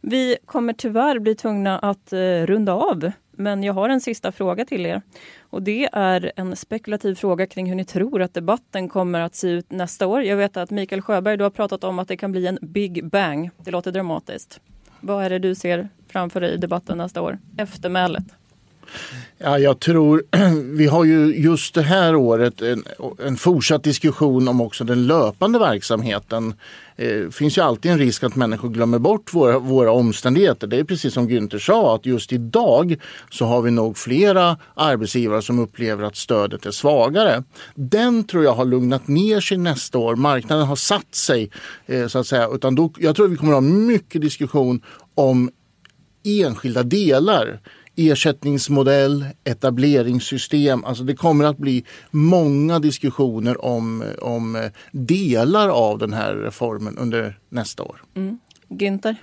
Vi 0.00 0.36
kommer 0.46 0.72
tyvärr 0.72 1.18
bli 1.18 1.34
tvungna 1.34 1.78
att 1.78 2.12
eh, 2.12 2.18
runda 2.18 2.72
av. 2.72 3.12
Men 3.36 3.62
jag 3.62 3.72
har 3.72 3.88
en 3.88 4.00
sista 4.00 4.32
fråga 4.32 4.64
till 4.64 4.86
er. 4.86 5.02
Och 5.40 5.62
det 5.62 5.88
är 5.92 6.32
en 6.36 6.56
spekulativ 6.56 7.14
fråga 7.14 7.46
kring 7.46 7.66
hur 7.66 7.74
ni 7.74 7.84
tror 7.84 8.22
att 8.22 8.34
debatten 8.34 8.88
kommer 8.88 9.20
att 9.20 9.34
se 9.34 9.48
ut 9.48 9.70
nästa 9.70 10.06
år. 10.06 10.22
Jag 10.22 10.36
vet 10.36 10.56
att 10.56 10.70
Mikael 10.70 11.02
Sjöberg, 11.02 11.36
du 11.36 11.44
har 11.44 11.50
pratat 11.50 11.84
om 11.84 11.98
att 11.98 12.08
det 12.08 12.16
kan 12.16 12.32
bli 12.32 12.46
en 12.46 12.58
big 12.62 13.08
bang. 13.08 13.50
Det 13.64 13.70
låter 13.70 13.92
dramatiskt. 13.92 14.60
Vad 15.00 15.24
är 15.24 15.30
det 15.30 15.38
du 15.38 15.54
ser 15.54 15.88
framför 16.08 16.40
dig 16.40 16.54
i 16.54 16.56
debatten 16.56 16.98
nästa 16.98 17.22
år? 17.22 17.38
Eftermälet. 17.56 18.24
Ja, 19.38 19.58
jag 19.58 19.80
tror, 19.80 20.22
vi 20.76 20.86
har 20.86 21.04
ju 21.04 21.36
just 21.36 21.74
det 21.74 21.82
här 21.82 22.14
året 22.14 22.62
en, 22.62 22.84
en 23.24 23.36
fortsatt 23.36 23.84
diskussion 23.84 24.48
om 24.48 24.60
också 24.60 24.84
den 24.84 25.06
löpande 25.06 25.58
verksamheten. 25.58 26.54
Det 26.96 27.22
eh, 27.22 27.30
finns 27.30 27.58
ju 27.58 27.62
alltid 27.62 27.90
en 27.90 27.98
risk 27.98 28.24
att 28.24 28.36
människor 28.36 28.68
glömmer 28.68 28.98
bort 28.98 29.34
våra, 29.34 29.58
våra 29.58 29.92
omständigheter. 29.92 30.66
Det 30.66 30.78
är 30.78 30.84
precis 30.84 31.14
som 31.14 31.28
Günther 31.28 31.58
sa 31.58 31.94
att 31.94 32.06
just 32.06 32.32
idag 32.32 32.96
så 33.30 33.44
har 33.44 33.62
vi 33.62 33.70
nog 33.70 33.98
flera 33.98 34.56
arbetsgivare 34.74 35.42
som 35.42 35.58
upplever 35.58 36.04
att 36.04 36.16
stödet 36.16 36.66
är 36.66 36.70
svagare. 36.70 37.42
Den 37.74 38.24
tror 38.24 38.44
jag 38.44 38.54
har 38.54 38.64
lugnat 38.64 39.08
ner 39.08 39.40
sig 39.40 39.58
nästa 39.58 39.98
år. 39.98 40.16
Marknaden 40.16 40.66
har 40.66 40.76
satt 40.76 41.14
sig 41.14 41.50
eh, 41.86 42.06
så 42.06 42.18
att 42.18 42.26
säga. 42.26 42.48
Utan 42.52 42.74
då, 42.74 42.92
jag 42.98 43.16
tror 43.16 43.28
vi 43.28 43.36
kommer 43.36 43.52
att 43.52 43.56
ha 43.56 43.70
mycket 43.70 44.20
diskussion 44.20 44.82
om 45.14 45.50
enskilda 46.24 46.82
delar 46.82 47.60
ersättningsmodell, 47.96 49.26
etableringssystem. 49.44 50.84
Alltså 50.84 51.04
det 51.04 51.14
kommer 51.16 51.44
att 51.44 51.58
bli 51.58 51.84
många 52.10 52.78
diskussioner 52.78 53.64
om, 53.64 54.04
om 54.20 54.70
delar 54.92 55.68
av 55.68 55.98
den 55.98 56.12
här 56.12 56.34
reformen 56.34 56.98
under 56.98 57.38
nästa 57.48 57.82
år. 57.82 58.02
Mm. 58.14 58.38
Günther? 58.68 59.16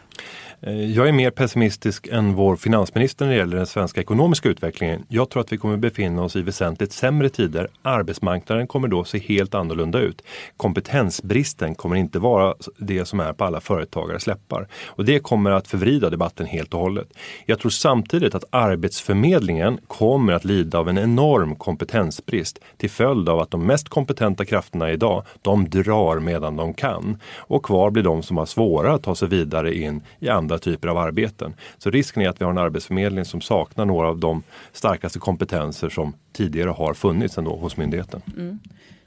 Eh, 0.61 0.91
jag 0.91 1.07
är 1.07 1.11
mer 1.11 1.31
pessimistisk 1.31 2.07
än 2.07 2.33
vår 2.33 2.55
finansminister 2.55 3.25
när 3.25 3.31
det 3.31 3.37
gäller 3.37 3.57
den 3.57 3.67
svenska 3.67 4.01
ekonomiska 4.01 4.49
utvecklingen. 4.49 5.05
Jag 5.07 5.29
tror 5.29 5.41
att 5.41 5.53
vi 5.53 5.57
kommer 5.57 5.77
befinna 5.77 6.23
oss 6.23 6.35
i 6.35 6.41
väsentligt 6.41 6.93
sämre 6.93 7.29
tider. 7.29 7.67
Arbetsmarknaden 7.81 8.67
kommer 8.67 8.87
då 8.87 9.03
se 9.03 9.19
helt 9.19 9.55
annorlunda 9.55 9.99
ut. 9.99 10.21
Kompetensbristen 10.57 11.75
kommer 11.75 11.95
inte 11.95 12.19
vara 12.19 12.55
det 12.77 13.05
som 13.05 13.19
är 13.19 13.33
på 13.33 13.45
alla 13.45 13.61
företagares 13.61 14.27
läppar. 14.27 14.67
Och 14.85 15.05
det 15.05 15.19
kommer 15.19 15.51
att 15.51 15.67
förvrida 15.67 16.09
debatten 16.09 16.45
helt 16.45 16.73
och 16.73 16.79
hållet. 16.79 17.07
Jag 17.45 17.59
tror 17.59 17.71
samtidigt 17.71 18.35
att 18.35 18.43
Arbetsförmedlingen 18.49 19.79
kommer 19.87 20.33
att 20.33 20.45
lida 20.45 20.79
av 20.79 20.89
en 20.89 20.97
enorm 20.97 21.55
kompetensbrist 21.55 22.59
till 22.77 22.89
följd 22.89 23.29
av 23.29 23.39
att 23.39 23.51
de 23.51 23.65
mest 23.65 23.89
kompetenta 23.89 24.45
krafterna 24.45 24.91
idag, 24.91 25.23
de 25.41 25.69
drar 25.69 26.19
medan 26.19 26.55
de 26.55 26.73
kan. 26.73 27.17
Och 27.37 27.65
kvar 27.65 27.91
blir 27.91 28.03
de 28.03 28.23
som 28.23 28.37
har 28.37 28.45
svårare 28.45 28.93
att 28.93 29.03
ta 29.03 29.15
sig 29.15 29.27
vidare 29.27 29.75
in 29.75 30.01
i 30.19 30.29
andra 30.29 30.48
andra 30.49 30.59
typer 30.59 30.87
av 30.87 30.97
arbeten. 30.97 31.53
Så 31.77 31.89
risken 31.89 32.23
är 32.23 32.29
att 32.29 32.41
vi 32.41 32.45
har 32.45 32.51
en 32.51 32.57
arbetsförmedling 32.57 33.25
som 33.25 33.41
saknar 33.41 33.85
några 33.85 34.07
av 34.07 34.17
de 34.17 34.43
starkaste 34.71 35.19
kompetenser 35.19 35.89
som 35.89 36.13
tidigare 36.33 36.69
har 36.69 36.93
funnits 36.93 37.37
ändå 37.37 37.55
hos 37.55 37.77
myndigheten. 37.77 38.21
Mm. 38.37 38.59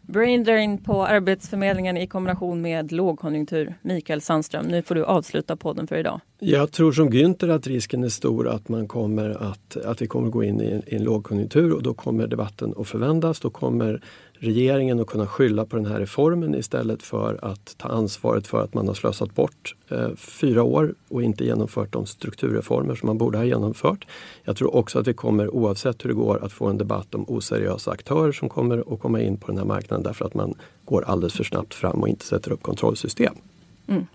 Brain 0.02 0.44
drain 0.44 0.78
på 0.78 1.06
Arbetsförmedlingen 1.06 1.96
i 1.96 2.06
kombination 2.06 2.62
med 2.62 2.92
lågkonjunktur. 2.92 3.74
Mikael 3.82 4.20
Sandström, 4.20 4.66
nu 4.66 4.82
får 4.82 4.94
du 4.94 5.04
avsluta 5.04 5.56
podden 5.56 5.86
för 5.86 5.96
idag. 5.96 6.20
Jag 6.38 6.72
tror 6.72 6.92
som 6.92 7.10
Günther 7.10 7.50
att 7.50 7.66
risken 7.66 8.04
är 8.04 8.08
stor 8.08 8.48
att, 8.48 8.68
man 8.68 8.88
kommer 8.88 9.30
att, 9.30 9.76
att 9.76 10.02
vi 10.02 10.06
kommer 10.06 10.28
gå 10.30 10.44
in 10.44 10.60
i 10.60 10.70
en, 10.70 10.82
i 10.86 10.96
en 10.96 11.04
lågkonjunktur 11.04 11.72
och 11.72 11.82
då 11.82 11.94
kommer 11.94 12.26
debatten 12.26 12.74
att 12.78 12.88
förvändas. 12.88 13.40
Då 13.40 13.50
kommer 13.50 14.02
regeringen 14.42 15.00
att 15.00 15.06
kunna 15.06 15.26
skylla 15.26 15.64
på 15.64 15.76
den 15.76 15.86
här 15.86 16.00
reformen 16.00 16.54
istället 16.54 17.02
för 17.02 17.38
att 17.42 17.74
ta 17.78 17.88
ansvaret 17.88 18.46
för 18.46 18.64
att 18.64 18.74
man 18.74 18.86
har 18.88 18.94
slösat 18.94 19.34
bort 19.34 19.76
eh, 19.88 20.08
fyra 20.16 20.62
år 20.62 20.94
och 21.08 21.22
inte 21.22 21.44
genomfört 21.44 21.92
de 21.92 22.06
strukturreformer 22.06 22.94
som 22.94 23.06
man 23.06 23.18
borde 23.18 23.38
ha 23.38 23.44
genomfört. 23.44 24.06
Jag 24.44 24.56
tror 24.56 24.76
också 24.76 24.98
att 24.98 25.06
vi 25.06 25.14
kommer, 25.14 25.54
oavsett 25.54 26.04
hur 26.04 26.08
det 26.08 26.14
går, 26.14 26.44
att 26.44 26.52
få 26.52 26.66
en 26.66 26.78
debatt 26.78 27.14
om 27.14 27.24
oseriösa 27.28 27.90
aktörer 27.90 28.32
som 28.32 28.48
kommer 28.48 28.94
att 28.94 29.00
komma 29.00 29.20
in 29.20 29.36
på 29.36 29.46
den 29.46 29.58
här 29.58 29.64
marknaden 29.64 30.02
därför 30.02 30.24
att 30.24 30.34
man 30.34 30.54
går 30.84 31.02
alldeles 31.02 31.34
för 31.34 31.44
snabbt 31.44 31.74
fram 31.74 32.02
och 32.02 32.08
inte 32.08 32.24
sätter 32.24 32.52
upp 32.52 32.62
kontrollsystem. 32.62 33.34
Mm. 33.92 34.06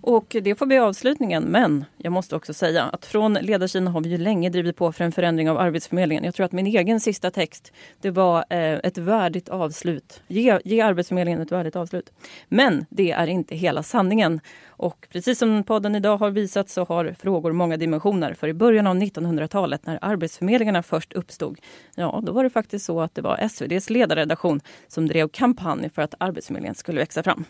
Och 0.00 0.36
det 0.42 0.54
får 0.54 0.66
bli 0.66 0.78
avslutningen. 0.78 1.42
Men 1.42 1.84
jag 1.96 2.12
måste 2.12 2.36
också 2.36 2.54
säga 2.54 2.84
att 2.84 3.06
från 3.06 3.34
ledarsidan 3.34 3.86
har 3.86 4.00
vi 4.00 4.08
ju 4.08 4.18
länge 4.18 4.50
drivit 4.50 4.76
på 4.76 4.92
för 4.92 5.04
en 5.04 5.12
förändring 5.12 5.50
av 5.50 5.58
Arbetsförmedlingen. 5.58 6.24
Jag 6.24 6.34
tror 6.34 6.46
att 6.46 6.52
min 6.52 6.66
egen 6.66 7.00
sista 7.00 7.30
text, 7.30 7.72
det 8.00 8.10
var 8.10 8.44
eh, 8.50 8.78
ett 8.82 8.98
värdigt 8.98 9.48
avslut. 9.48 10.22
Ge, 10.28 10.58
ge 10.64 10.80
Arbetsförmedlingen 10.80 11.40
ett 11.40 11.52
värdigt 11.52 11.76
avslut. 11.76 12.12
Men 12.48 12.86
det 12.90 13.10
är 13.10 13.26
inte 13.26 13.56
hela 13.56 13.82
sanningen. 13.82 14.40
Och 14.66 15.06
precis 15.12 15.38
som 15.38 15.64
podden 15.64 15.94
idag 15.94 16.16
har 16.16 16.30
visat 16.30 16.68
så 16.68 16.84
har 16.84 17.14
frågor 17.18 17.52
många 17.52 17.76
dimensioner. 17.76 18.34
För 18.34 18.48
i 18.48 18.54
början 18.54 18.86
av 18.86 18.96
1900-talet 18.96 19.86
när 19.86 19.98
Arbetsförmedlingarna 20.02 20.82
först 20.82 21.12
uppstod, 21.12 21.58
ja 21.94 22.20
då 22.26 22.32
var 22.32 22.44
det 22.44 22.50
faktiskt 22.50 22.84
så 22.84 23.00
att 23.00 23.14
det 23.14 23.22
var 23.22 23.38
SVDs 23.38 23.90
ledarredaktion 23.90 24.60
som 24.88 25.06
drev 25.06 25.28
kampanj 25.28 25.90
för 25.94 26.02
att 26.02 26.14
Arbetsförmedlingen 26.18 26.74
skulle 26.74 27.00
växa 27.00 27.22
fram. 27.22 27.44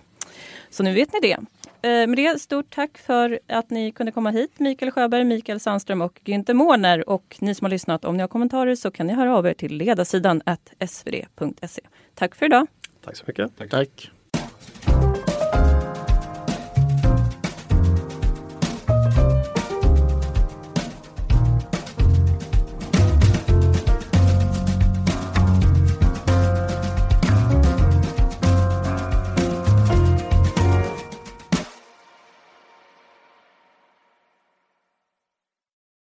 Så 0.71 0.83
nu 0.83 0.93
vet 0.93 1.13
ni 1.13 1.19
det. 1.23 1.39
Eh, 1.83 2.07
med 2.07 2.17
det, 2.17 2.41
stort 2.41 2.75
tack 2.75 2.99
för 2.99 3.41
att 3.49 3.71
ni 3.71 3.93
kunde 3.93 4.13
komma 4.13 4.31
hit. 4.31 4.59
Mikael 4.59 4.91
Sjöberg, 4.91 5.25
Mikael 5.25 5.61
Sandström 5.61 6.03
och 6.03 6.21
Günther 6.25 6.55
Mårner. 6.55 7.09
Och 7.09 7.37
ni 7.41 7.55
som 7.55 7.65
har 7.65 7.71
lyssnat, 7.71 8.05
om 8.05 8.17
ni 8.17 8.21
har 8.21 8.29
kommentarer 8.29 8.75
så 8.75 8.91
kan 8.91 9.07
ni 9.07 9.13
höra 9.13 9.37
av 9.37 9.47
er 9.47 9.55
till 9.55 9.77
ledarsidan 9.77 10.43
svd.se. 10.87 11.83
Tack 12.15 12.35
för 12.35 12.47
idag. 12.47 12.67
Tack 13.05 13.17
så 13.17 13.25
mycket. 13.27 13.57
Tack. 13.59 13.71
Tack. 13.71 14.11